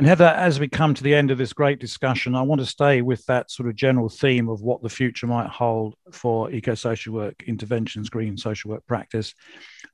And 0.00 0.06
Heather, 0.06 0.24
as 0.24 0.58
we 0.58 0.66
come 0.66 0.94
to 0.94 1.02
the 1.02 1.14
end 1.14 1.30
of 1.30 1.36
this 1.36 1.52
great 1.52 1.78
discussion, 1.78 2.34
I 2.34 2.40
want 2.40 2.62
to 2.62 2.66
stay 2.66 3.02
with 3.02 3.22
that 3.26 3.50
sort 3.50 3.68
of 3.68 3.76
general 3.76 4.08
theme 4.08 4.48
of 4.48 4.62
what 4.62 4.80
the 4.80 4.88
future 4.88 5.26
might 5.26 5.50
hold 5.50 5.94
for 6.10 6.50
eco-social 6.50 7.12
work 7.12 7.42
interventions, 7.46 8.08
green 8.08 8.38
social 8.38 8.70
work 8.70 8.86
practice. 8.86 9.34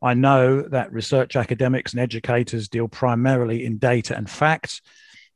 I 0.00 0.14
know 0.14 0.62
that 0.62 0.92
research 0.92 1.34
academics 1.34 1.92
and 1.92 1.98
educators 1.98 2.68
deal 2.68 2.86
primarily 2.86 3.64
in 3.64 3.78
data 3.78 4.16
and 4.16 4.30
facts, 4.30 4.80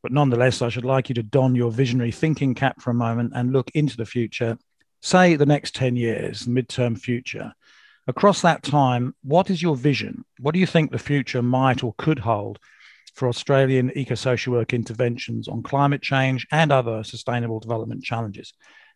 but 0.05 0.13
nonetheless, 0.13 0.63
I 0.63 0.69
should 0.69 0.85
like 0.85 1.09
you 1.09 1.17
to 1.17 1.25
don 1.25 1.57
your 1.57 1.73
visionary 1.73 2.13
thinking 2.13 2.55
cap 2.55 2.81
for 2.81 2.91
a 2.91 2.95
moment 2.95 3.33
and 3.35 3.53
look 3.53 3.73
into 3.75 3.97
the 3.97 4.07
future, 4.07 4.57
say 5.03 5.35
the 5.35 5.47
next 5.47 5.75
10 5.75 5.97
years, 5.97 6.43
the 6.43 6.53
midterm 6.53 6.97
future. 6.97 7.53
Across 8.07 8.43
that 8.43 8.63
time, 8.63 9.15
what 9.23 9.51
is 9.51 9.63
your 9.63 9.77
vision? 9.77 10.25
What 10.39 10.53
do 10.53 10.61
you 10.61 10.67
think 10.67 10.91
the 10.91 10.99
future 10.99 11.43
might 11.43 11.85
or 11.85 11.95
could 11.99 12.21
hold 12.21 12.59
for 13.15 13.29
Australian 13.29 13.91
eco 13.97 14.15
social 14.15 14.53
work 14.55 14.73
interventions 14.73 15.49
on 15.49 15.63
climate 15.63 16.03
change 16.03 16.47
and 16.51 16.73
other 16.73 17.05
sustainable 17.05 17.61
development 17.61 18.03
challenges. 18.03 18.53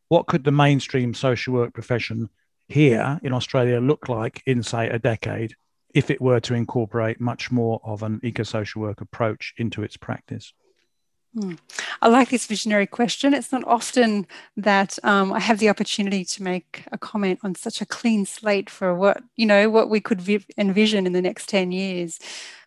What 0.08 0.26
could 0.26 0.44
the 0.44 0.52
mainstream 0.52 1.14
social 1.14 1.54
work 1.54 1.74
profession 1.74 2.28
here 2.68 3.20
in 3.22 3.32
Australia 3.32 3.80
look 3.80 4.08
like 4.08 4.42
in, 4.46 4.62
say, 4.62 4.88
a 4.88 4.98
decade 4.98 5.54
if 5.94 6.10
it 6.10 6.20
were 6.20 6.40
to 6.40 6.54
incorporate 6.54 7.20
much 7.20 7.50
more 7.50 7.80
of 7.84 8.02
an 8.02 8.20
eco 8.22 8.42
social 8.42 8.82
work 8.82 9.00
approach 9.00 9.54
into 9.58 9.82
its 9.82 9.96
practice? 9.96 10.52
Hmm. 11.34 11.54
I 12.00 12.08
like 12.08 12.30
this 12.30 12.46
visionary 12.46 12.86
question. 12.86 13.34
It's 13.34 13.50
not 13.50 13.64
often 13.66 14.26
that 14.56 14.98
um, 15.02 15.32
I 15.32 15.40
have 15.40 15.58
the 15.58 15.68
opportunity 15.68 16.24
to 16.26 16.42
make 16.44 16.84
a 16.92 16.98
comment 16.98 17.40
on 17.42 17.56
such 17.56 17.80
a 17.80 17.86
clean 17.86 18.24
slate 18.24 18.70
for 18.70 18.94
what 18.94 19.20
you 19.36 19.46
know 19.46 19.68
what 19.68 19.90
we 19.90 20.00
could 20.00 20.20
vi- 20.20 20.46
envision 20.56 21.06
in 21.06 21.12
the 21.12 21.22
next 21.22 21.48
ten 21.48 21.72
years. 21.72 22.20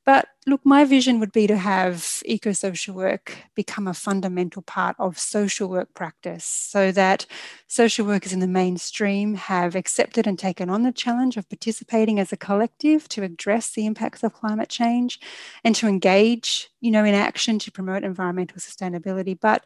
But 0.08 0.30
look, 0.48 0.62
my 0.66 0.86
vision 0.86 1.20
would 1.20 1.34
be 1.34 1.48
to 1.48 1.58
have 1.58 2.24
eco 2.26 2.54
social 2.54 2.96
work 2.96 3.40
become 3.56 3.90
a 3.90 3.94
fundamental 3.94 4.62
part 4.62 4.96
of 5.00 5.20
social 5.20 5.68
work 5.68 5.94
practice 5.96 6.46
so 6.46 6.94
that 6.94 7.26
social 7.68 8.08
workers 8.08 8.32
in 8.32 8.40
the 8.40 8.48
mainstream 8.48 9.36
have 9.36 9.76
accepted 9.76 10.26
and 10.26 10.40
taken 10.40 10.70
on 10.70 10.84
the 10.84 10.94
challenge 10.94 11.36
of 11.36 11.50
participating 11.50 12.22
as 12.22 12.32
a 12.32 12.38
collective 12.38 13.10
to 13.10 13.24
address 13.24 13.72
the 13.72 13.86
impacts 13.86 14.24
of 14.24 14.34
climate 14.34 14.70
change 14.70 15.20
and 15.66 15.76
to 15.76 15.90
engage, 15.90 16.70
you 16.80 16.92
know, 16.92 17.04
in 17.04 17.14
action 17.14 17.60
to 17.60 17.72
promote 17.72 18.06
environmental 18.06 18.60
sustainability. 18.60 19.38
But 19.40 19.66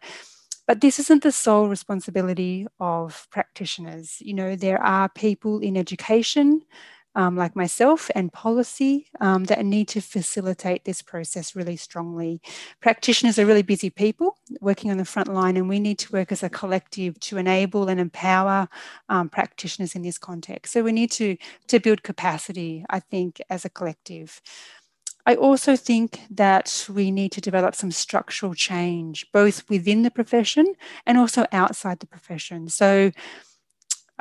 but 0.68 0.82
this 0.82 1.00
isn't 1.00 1.24
the 1.24 1.32
sole 1.32 1.68
responsibility 1.68 2.68
of 2.80 3.28
practitioners. 3.32 4.22
You 4.22 4.34
know, 4.34 4.56
there 4.56 4.82
are 4.82 5.10
people 5.10 5.60
in 5.60 5.76
education 5.78 6.62
um, 7.16 7.36
like 7.36 7.56
myself 7.56 8.10
and 8.16 8.32
policy 8.32 9.08
um, 9.20 9.46
that 9.46 9.66
need 9.66 9.88
to 9.90 10.02
facilitate 10.02 10.86
this 10.86 11.02
process 11.02 11.56
really 11.56 11.76
strongly. 11.76 12.42
Practitioners 12.80 13.38
are 13.38 13.46
really 13.46 13.62
busy 13.62 13.90
people 13.90 14.38
working 14.60 14.92
on 14.92 14.98
the 14.98 15.06
front 15.06 15.28
line, 15.28 15.58
and 15.58 15.68
we 15.68 15.80
need 15.80 16.00
to 16.00 16.12
work 16.12 16.32
as 16.32 16.44
a 16.44 16.50
collective 16.50 17.20
to 17.20 17.38
enable 17.38 17.90
and 17.90 18.00
empower 18.00 18.68
um, 19.10 19.30
practitioners 19.30 19.96
in 19.96 20.02
this 20.02 20.18
context. 20.18 20.74
So 20.74 20.84
we 20.84 20.92
need 20.92 21.12
to, 21.12 21.38
to 21.68 21.80
build 21.80 22.04
capacity, 22.04 22.86
I 22.90 23.00
think, 23.00 23.42
as 23.50 23.66
a 23.66 23.70
collective. 23.70 24.42
I 25.26 25.36
also 25.36 25.76
think 25.76 26.22
that 26.32 26.88
we 26.92 27.12
need 27.12 27.32
to 27.34 27.42
develop 27.42 27.76
some 27.76 27.92
structural 27.92 28.56
change, 28.56 29.32
both 29.32 29.70
within 29.70 30.02
the 30.02 30.12
profession 30.12 30.74
and 31.06 31.18
also 31.18 31.46
outside 31.52 32.00
the 32.00 32.08
profession. 32.08 32.70
So 32.70 33.12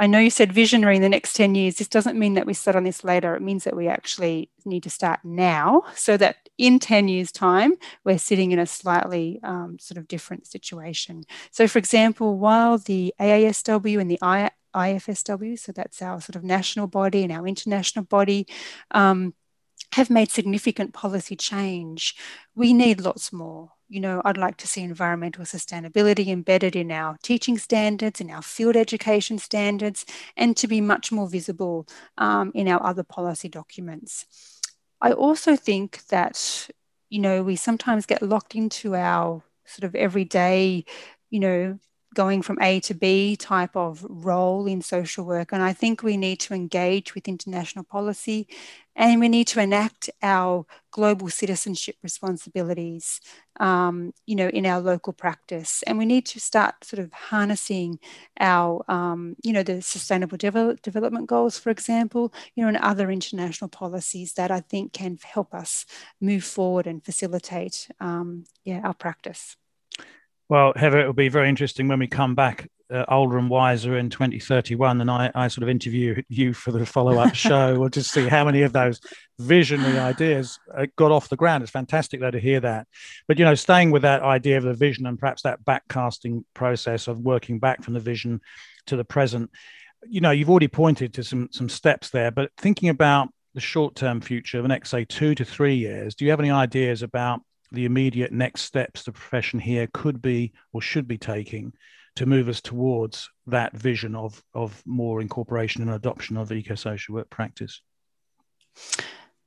I 0.00 0.06
know 0.06 0.18
you 0.18 0.30
said 0.30 0.50
visionary 0.50 0.96
in 0.96 1.02
the 1.02 1.10
next 1.10 1.34
10 1.36 1.54
years. 1.54 1.76
This 1.76 1.86
doesn't 1.86 2.18
mean 2.18 2.32
that 2.32 2.46
we 2.46 2.54
start 2.54 2.74
on 2.74 2.84
this 2.84 3.04
later. 3.04 3.36
It 3.36 3.42
means 3.42 3.64
that 3.64 3.76
we 3.76 3.86
actually 3.86 4.48
need 4.64 4.82
to 4.84 4.90
start 4.90 5.20
now 5.24 5.82
so 5.94 6.16
that 6.16 6.48
in 6.56 6.78
10 6.78 7.08
years' 7.08 7.30
time, 7.30 7.74
we're 8.02 8.16
sitting 8.16 8.50
in 8.50 8.58
a 8.58 8.64
slightly 8.64 9.40
um, 9.42 9.78
sort 9.78 9.98
of 9.98 10.08
different 10.08 10.46
situation. 10.46 11.24
So, 11.50 11.68
for 11.68 11.78
example, 11.78 12.38
while 12.38 12.78
the 12.78 13.12
AASW 13.20 14.00
and 14.00 14.10
the 14.10 14.18
I, 14.22 14.50
IFSW, 14.74 15.58
so 15.58 15.70
that's 15.70 16.00
our 16.00 16.18
sort 16.22 16.36
of 16.36 16.44
national 16.44 16.86
body 16.86 17.22
and 17.22 17.30
our 17.30 17.46
international 17.46 18.06
body, 18.06 18.46
um, 18.92 19.34
have 19.92 20.08
made 20.08 20.30
significant 20.30 20.94
policy 20.94 21.36
change, 21.36 22.16
we 22.54 22.72
need 22.72 23.02
lots 23.02 23.34
more 23.34 23.72
you 23.90 24.00
know, 24.00 24.22
I'd 24.24 24.37
like 24.37 24.57
to 24.59 24.68
see 24.68 24.83
environmental 24.83 25.44
sustainability 25.44 26.29
embedded 26.29 26.76
in 26.76 26.92
our 26.92 27.18
teaching 27.24 27.59
standards, 27.59 28.20
in 28.20 28.31
our 28.31 28.40
field 28.40 28.76
education 28.76 29.37
standards, 29.38 30.07
and 30.37 30.57
to 30.57 30.68
be 30.68 30.81
much 30.81 31.11
more 31.11 31.29
visible 31.29 31.88
um, 32.16 32.53
in 32.55 32.68
our 32.68 32.83
other 32.87 33.03
policy 33.03 33.48
documents. 33.48 34.24
I 35.00 35.11
also 35.12 35.57
think 35.57 36.07
that, 36.07 36.68
you 37.09 37.18
know, 37.18 37.42
we 37.42 37.57
sometimes 37.57 38.07
get 38.07 38.22
locked 38.22 38.55
into 38.55 38.94
our 38.94 39.42
sort 39.66 39.85
of 39.85 39.96
everyday, 39.96 40.85
you 41.31 41.40
know, 41.40 41.79
going 42.14 42.42
from 42.42 42.58
A 42.60 42.80
to 42.80 42.94
B 42.94 43.36
type 43.36 43.76
of 43.76 44.04
role 44.08 44.66
in 44.66 44.82
social 44.82 45.24
work. 45.24 45.52
And 45.52 45.62
I 45.62 45.72
think 45.72 46.02
we 46.02 46.16
need 46.16 46.40
to 46.40 46.54
engage 46.54 47.14
with 47.14 47.28
international 47.28 47.84
policy 47.84 48.48
and 48.96 49.20
we 49.20 49.28
need 49.28 49.46
to 49.48 49.60
enact 49.60 50.10
our 50.22 50.66
global 50.90 51.28
citizenship 51.28 51.94
responsibilities, 52.02 53.20
um, 53.60 54.12
you 54.26 54.34
know, 54.34 54.48
in 54.48 54.66
our 54.66 54.80
local 54.80 55.12
practice. 55.12 55.82
And 55.86 55.96
we 55.98 56.04
need 56.04 56.26
to 56.26 56.40
start 56.40 56.84
sort 56.84 56.98
of 56.98 57.12
harnessing 57.12 58.00
our, 58.38 58.84
um, 58.90 59.36
you 59.42 59.52
know, 59.52 59.62
the 59.62 59.80
sustainable 59.80 60.36
develop, 60.36 60.82
development 60.82 61.28
goals, 61.28 61.58
for 61.58 61.70
example, 61.70 62.34
you 62.56 62.62
know, 62.64 62.68
and 62.68 62.76
other 62.78 63.10
international 63.10 63.68
policies 63.68 64.32
that 64.34 64.50
I 64.50 64.60
think 64.60 64.92
can 64.92 65.18
help 65.22 65.54
us 65.54 65.86
move 66.20 66.42
forward 66.42 66.86
and 66.88 67.04
facilitate, 67.04 67.88
um, 68.00 68.44
yeah, 68.64 68.80
our 68.82 68.94
practice. 68.94 69.56
Well, 70.50 70.72
Heather, 70.74 70.98
it 70.98 71.06
will 71.06 71.12
be 71.12 71.28
very 71.28 71.48
interesting 71.48 71.86
when 71.86 72.00
we 72.00 72.08
come 72.08 72.34
back 72.34 72.68
uh, 72.92 73.04
older 73.06 73.38
and 73.38 73.48
wiser 73.48 73.96
in 73.96 74.10
2031 74.10 75.00
and 75.00 75.08
I, 75.08 75.30
I 75.32 75.46
sort 75.46 75.62
of 75.62 75.68
interview 75.68 76.20
you 76.28 76.52
for 76.52 76.72
the 76.72 76.84
follow-up 76.84 77.34
show 77.36 77.78
we'll 77.78 77.88
just 77.88 78.10
see 78.10 78.26
how 78.26 78.44
many 78.44 78.62
of 78.62 78.72
those 78.72 79.00
visionary 79.38 79.96
ideas 79.96 80.58
uh, 80.76 80.86
got 80.96 81.12
off 81.12 81.28
the 81.28 81.36
ground. 81.36 81.62
It's 81.62 81.70
fantastic 81.70 82.18
though 82.18 82.32
to 82.32 82.40
hear 82.40 82.58
that. 82.58 82.88
But 83.28 83.38
you 83.38 83.44
know 83.44 83.54
staying 83.54 83.92
with 83.92 84.02
that 84.02 84.22
idea 84.22 84.58
of 84.58 84.64
the 84.64 84.74
vision 84.74 85.06
and 85.06 85.16
perhaps 85.16 85.42
that 85.42 85.64
backcasting 85.64 86.42
process 86.52 87.06
of 87.06 87.20
working 87.20 87.60
back 87.60 87.84
from 87.84 87.94
the 87.94 88.00
vision 88.00 88.40
to 88.86 88.96
the 88.96 89.04
present 89.04 89.50
you 90.08 90.20
know 90.20 90.32
you've 90.32 90.50
already 90.50 90.66
pointed 90.66 91.14
to 91.14 91.22
some 91.22 91.48
some 91.52 91.68
steps 91.68 92.10
there 92.10 92.32
but 92.32 92.50
thinking 92.56 92.88
about 92.88 93.28
the 93.54 93.60
short-term 93.60 94.20
future 94.20 94.62
the 94.62 94.68
next 94.68 94.90
say 94.90 95.04
two 95.04 95.34
to 95.34 95.44
three 95.44 95.74
years 95.76 96.14
do 96.16 96.24
you 96.24 96.30
have 96.30 96.40
any 96.40 96.50
ideas 96.50 97.02
about 97.02 97.40
the 97.72 97.85
immediate 97.85 98.33
next 98.33 98.62
steps 98.62 99.02
the 99.02 99.12
profession 99.12 99.61
here 99.61 99.88
could 99.92 100.20
be 100.20 100.52
or 100.72 100.80
should 100.80 101.06
be 101.06 101.18
taking 101.18 101.72
to 102.16 102.26
move 102.26 102.48
us 102.48 102.61
towards 102.61 103.30
that 103.46 103.72
vision 103.72 104.14
of, 104.14 104.42
of 104.52 104.83
more 104.85 105.20
incorporation 105.20 105.83
and 105.83 105.92
adoption 105.92 106.37
of 106.37 106.50
eco-social 106.50 107.14
work 107.14 107.30
practice? 107.30 107.83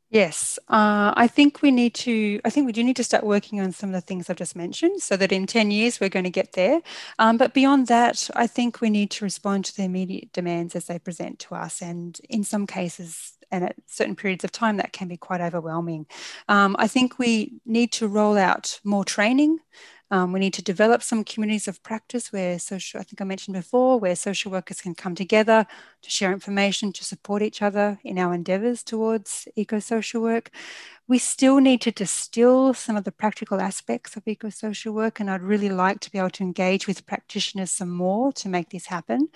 Yes, 0.09 0.59
uh, 0.69 1.11
I 1.17 1.27
think 1.27 1.63
we 1.63 1.71
need 1.71 1.95
to. 1.95 2.39
I 2.45 2.51
think 2.51 2.67
we 2.67 2.71
do 2.71 2.83
need 2.83 2.97
to 2.97 3.03
start 3.03 3.23
working 3.23 3.59
on 3.59 3.71
some 3.71 3.89
of 3.89 3.93
the 3.95 4.01
things 4.01 4.29
I've 4.29 4.35
just 4.35 4.55
mentioned, 4.55 5.01
so 5.01 5.17
that 5.17 5.31
in 5.31 5.47
ten 5.47 5.71
years 5.71 5.99
we're 5.99 6.07
going 6.07 6.23
to 6.25 6.29
get 6.29 6.53
there. 6.53 6.81
Um, 7.17 7.37
but 7.37 7.55
beyond 7.55 7.87
that, 7.87 8.29
I 8.35 8.45
think 8.45 8.79
we 8.79 8.91
need 8.91 9.09
to 9.11 9.25
respond 9.25 9.65
to 9.65 9.75
the 9.75 9.85
immediate 9.85 10.31
demands 10.31 10.75
as 10.75 10.85
they 10.85 10.99
present 10.99 11.39
to 11.39 11.55
us, 11.55 11.81
and 11.81 12.19
in 12.29 12.43
some 12.43 12.67
cases, 12.67 13.32
and 13.53 13.63
at 13.65 13.75
certain 13.85 14.15
periods 14.15 14.43
of 14.43 14.51
time, 14.51 14.77
that 14.77 14.91
can 14.91 15.07
be 15.07 15.15
quite 15.15 15.39
overwhelming. 15.39 16.07
Um, 16.49 16.75
I 16.79 16.87
think 16.87 17.19
we 17.19 17.53
need 17.65 17.91
to 17.93 18.07
roll 18.07 18.37
out 18.37 18.79
more 18.83 19.05
training 19.05 19.59
Um, 20.13 20.31
we 20.31 20.39
need 20.39 20.53
to 20.53 20.61
develop 20.61 21.01
some 21.01 21.23
communities 21.23 21.67
of 21.67 21.81
practice 21.81 22.31
where 22.31 22.59
social, 22.59 22.99
I 22.99 23.03
think 23.03 23.19
I 23.19 23.23
mentioned 23.23 23.55
before, 23.55 23.99
where 23.99 24.15
social 24.15 24.51
workers 24.51 24.79
can 24.79 24.93
come 24.93 25.15
together 25.15 25.65
to 26.03 26.09
share 26.11 26.31
information, 26.31 26.93
to 26.93 27.03
support 27.03 27.41
each 27.41 27.63
other 27.63 27.97
in 28.03 28.19
our 28.19 28.31
endeavours 28.31 28.83
towards 28.83 29.47
eco 29.55 29.79
social 29.79 30.21
work. 30.21 30.51
We 31.07 31.17
still 31.17 31.57
need 31.57 31.81
to 31.81 31.91
distill 31.91 32.75
some 32.75 32.95
of 32.95 33.05
the 33.05 33.11
practical 33.11 33.59
aspects 33.59 34.15
of 34.15 34.27
eco 34.27 34.51
social 34.51 34.93
work, 34.93 35.19
and 35.19 35.31
I'd 35.31 35.41
really 35.41 35.69
like 35.69 35.99
to 36.01 36.11
be 36.11 36.19
able 36.19 36.29
to 36.29 36.43
engage 36.43 36.85
with 36.85 37.07
practitioners 37.07 37.71
some 37.71 37.89
more 37.89 38.31
to 38.33 38.47
make 38.47 38.69
this 38.69 38.85
happen, 38.85 39.29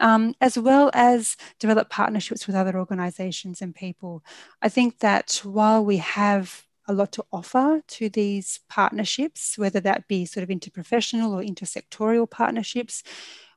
um, 0.00 0.34
as 0.40 0.56
well 0.58 0.90
as 0.94 1.36
develop 1.58 1.90
partnerships 1.90 2.46
with 2.46 2.56
other 2.56 2.78
organisations 2.78 3.60
and 3.60 3.74
people. 3.74 4.24
I 4.62 4.70
think 4.70 5.00
that 5.00 5.42
while 5.44 5.84
we 5.84 5.98
have 5.98 6.64
a 6.88 6.92
lot 6.92 7.12
to 7.12 7.24
offer 7.32 7.82
to 7.86 8.08
these 8.08 8.60
partnerships, 8.68 9.56
whether 9.56 9.80
that 9.80 10.08
be 10.08 10.24
sort 10.24 10.42
of 10.42 10.50
interprofessional 10.50 11.30
or 11.30 11.42
intersectorial 11.42 12.28
partnerships. 12.28 13.02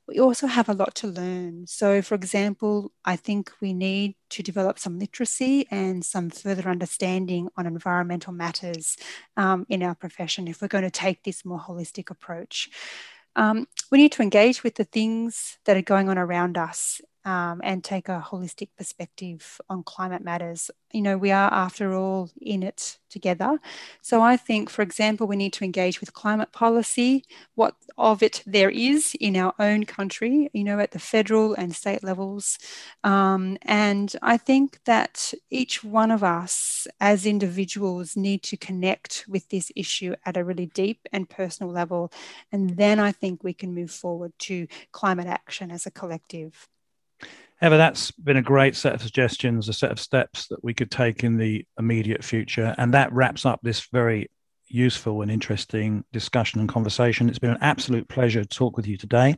We 0.08 0.20
also 0.20 0.46
have 0.46 0.70
a 0.70 0.74
lot 0.74 0.94
to 0.96 1.08
learn. 1.08 1.66
So, 1.66 2.04
for 2.04 2.14
example, 2.14 2.92
I 3.04 3.16
think 3.16 3.52
we 3.60 3.74
need 3.74 4.16
to 4.30 4.44
develop 4.44 4.78
some 4.78 5.00
literacy 5.00 5.66
and 5.72 6.06
some 6.06 6.30
further 6.30 6.70
understanding 6.70 7.50
on 7.58 7.66
environmental 7.66 8.32
matters 8.32 8.98
um, 9.36 9.66
in 9.68 9.82
our 9.82 9.96
profession 9.96 10.48
if 10.48 10.62
we're 10.62 10.68
going 10.68 10.84
to 10.84 10.92
take 10.92 11.24
this 11.24 11.44
more 11.44 11.60
holistic 11.60 12.12
approach. 12.12 12.70
Um, 13.36 13.68
we 13.92 13.98
need 13.98 14.12
to 14.14 14.22
engage 14.22 14.64
with 14.64 14.76
the 14.76 14.84
things 14.84 15.58
that 15.66 15.76
are 15.76 15.82
going 15.82 16.08
on 16.08 16.20
around 16.20 16.58
us 16.58 17.02
um, 17.26 17.60
and 17.64 17.84
take 17.84 18.08
a 18.08 18.24
holistic 18.26 18.70
perspective 18.78 19.60
on 19.68 19.84
climate 19.84 20.24
matters. 20.24 20.70
You 20.94 21.02
know, 21.02 21.18
we 21.18 21.32
are, 21.32 21.52
after 21.52 21.94
all, 21.94 22.30
in 22.40 22.64
it 22.64 23.00
together. 23.10 23.60
So 24.02 24.22
I 24.22 24.38
think, 24.38 24.70
for 24.70 24.84
example, 24.84 25.26
we 25.26 25.36
need 25.36 25.54
to 25.54 25.64
engage 25.66 26.00
with 26.00 26.14
climate 26.14 26.52
policy, 26.52 27.26
what 27.56 27.76
of 27.98 28.22
it 28.22 28.44
there 28.46 28.70
is 28.70 29.16
in 29.20 29.36
our 29.36 29.54
own 29.60 29.86
country, 29.86 30.50
you 30.54 30.64
know, 30.64 30.80
at 30.80 30.92
the 30.92 31.00
federal 31.00 31.56
and 31.56 31.76
state 31.76 32.04
levels. 32.04 32.60
Um, 33.04 33.58
and 33.64 34.16
I 34.22 34.38
think 34.38 34.80
that 34.86 35.34
each 35.50 35.84
one 35.84 36.12
of 36.12 36.24
us 36.24 36.88
as 37.00 37.26
individuals 37.26 38.16
need 38.16 38.44
to 38.44 38.58
connect 38.58 39.26
with 39.28 39.50
this 39.50 39.72
issue 39.76 40.14
at 40.26 40.38
a 40.38 40.44
really 40.44 40.68
deep 40.68 41.08
and 41.12 41.30
personal 41.30 41.72
level. 41.72 42.12
And 42.52 42.78
then 42.78 43.00
I 43.00 43.12
think 43.12 43.44
we 43.44 43.54
can 43.54 43.74
move 43.74 43.92
forward 43.92 44.34
to 44.40 44.68
climate 44.92 45.28
action 45.28 45.72
as 45.72 45.86
a 45.86 45.92
collective. 45.92 46.68
Eva, 47.62 47.78
that's 47.78 48.12
been 48.12 48.38
a 48.38 48.42
great 48.42 48.76
set 48.76 48.94
of 48.94 49.02
suggestions, 49.02 49.70
a 49.70 49.74
set 49.74 49.92
of 49.92 50.00
steps 50.00 50.48
that 50.48 50.64
we 50.64 50.74
could 50.74 50.92
take 50.92 51.24
in 51.24 51.38
the 51.38 51.66
immediate 51.80 52.24
future. 52.24 52.76
And 52.78 52.94
that 52.94 53.14
wraps 53.14 53.46
up 53.46 53.62
this 53.64 53.88
very 53.92 54.30
useful 54.68 55.22
and 55.22 55.32
interesting 55.32 56.04
discussion 56.12 56.60
and 56.60 56.68
conversation. 56.68 57.30
It's 57.30 57.40
been 57.40 57.52
an 57.52 57.58
absolute 57.62 58.10
pleasure 58.10 58.44
to 58.44 58.50
talk 58.50 58.76
with 58.76 58.88
you 58.88 58.98
today. 58.98 59.38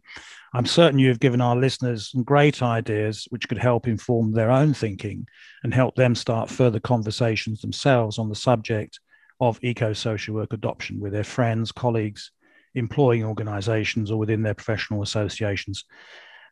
I'm 0.54 0.66
certain 0.66 1.00
you 1.00 1.10
have 1.10 1.20
given 1.20 1.42
our 1.42 1.56
listeners 1.56 2.12
some 2.12 2.24
great 2.24 2.64
ideas 2.64 3.28
which 3.30 3.48
could 3.48 3.58
help 3.58 3.88
inform 3.88 4.32
their 4.32 4.50
own 4.50 4.74
thinking 4.74 5.28
and 5.64 5.74
help 5.74 5.96
them 5.96 6.16
start 6.16 6.50
further 6.50 6.80
conversations 6.80 7.62
themselves 7.62 8.18
on 8.18 8.30
the 8.30 8.36
subject 8.36 9.00
of 9.40 9.60
eco 9.62 9.94
social 9.94 10.34
work 10.34 10.54
adoption 10.54 11.00
with 11.00 11.14
their 11.14 11.24
friends, 11.24 11.72
colleagues, 11.72 12.32
employing 12.74 13.24
organizations, 13.24 14.10
or 14.10 14.18
within 14.18 14.42
their 14.42 14.54
professional 14.54 15.04
associations. 15.04 15.86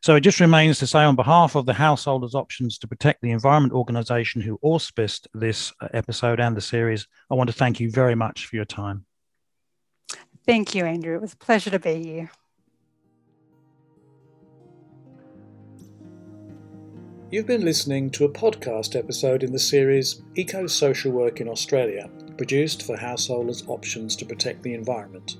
So 0.06 0.14
it 0.14 0.20
just 0.20 0.38
remains 0.38 0.78
to 0.78 0.86
say, 0.86 1.00
on 1.00 1.16
behalf 1.16 1.56
of 1.56 1.66
the 1.66 1.72
Householders 1.72 2.36
Options 2.36 2.78
to 2.78 2.86
Protect 2.86 3.22
the 3.22 3.32
Environment 3.32 3.72
organisation 3.72 4.40
who 4.40 4.56
auspiced 4.58 5.26
this 5.34 5.72
uh, 5.80 5.88
episode 5.94 6.38
and 6.38 6.56
the 6.56 6.60
series, 6.60 7.08
I 7.28 7.34
want 7.34 7.50
to 7.50 7.52
thank 7.52 7.80
you 7.80 7.90
very 7.90 8.14
much 8.14 8.46
for 8.46 8.54
your 8.54 8.64
time. 8.64 9.04
Thank 10.46 10.76
you, 10.76 10.84
Andrew. 10.84 11.16
It 11.16 11.22
was 11.22 11.32
a 11.32 11.36
pleasure 11.36 11.70
to 11.70 11.80
be 11.80 12.04
here. 12.04 12.30
You've 17.32 17.48
been 17.48 17.64
listening 17.64 18.10
to 18.10 18.26
a 18.26 18.32
podcast 18.32 18.94
episode 18.94 19.42
in 19.42 19.50
the 19.50 19.58
series 19.58 20.22
Eco 20.36 20.68
Social 20.68 21.10
Work 21.10 21.40
in 21.40 21.48
Australia, 21.48 22.08
produced 22.36 22.86
for 22.86 22.96
Householders 22.96 23.64
Options 23.66 24.14
to 24.14 24.24
Protect 24.24 24.62
the 24.62 24.74
Environment. 24.74 25.36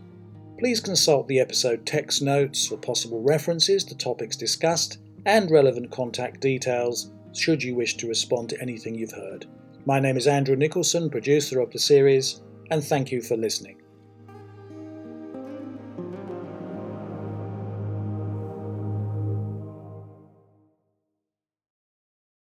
Please 0.58 0.80
consult 0.80 1.28
the 1.28 1.38
episode 1.38 1.84
text 1.84 2.22
notes 2.22 2.66
for 2.66 2.78
possible 2.78 3.20
references 3.20 3.84
to 3.84 3.94
topics 3.94 4.36
discussed 4.36 4.98
and 5.26 5.50
relevant 5.50 5.90
contact 5.90 6.40
details 6.40 7.10
should 7.34 7.62
you 7.62 7.74
wish 7.74 7.98
to 7.98 8.08
respond 8.08 8.48
to 8.48 8.60
anything 8.62 8.94
you've 8.94 9.12
heard. 9.12 9.44
My 9.84 10.00
name 10.00 10.16
is 10.16 10.26
Andrew 10.26 10.56
Nicholson, 10.56 11.10
producer 11.10 11.60
of 11.60 11.70
the 11.72 11.78
series, 11.78 12.40
and 12.70 12.82
thank 12.82 13.12
you 13.12 13.20
for 13.20 13.36
listening. 13.36 13.82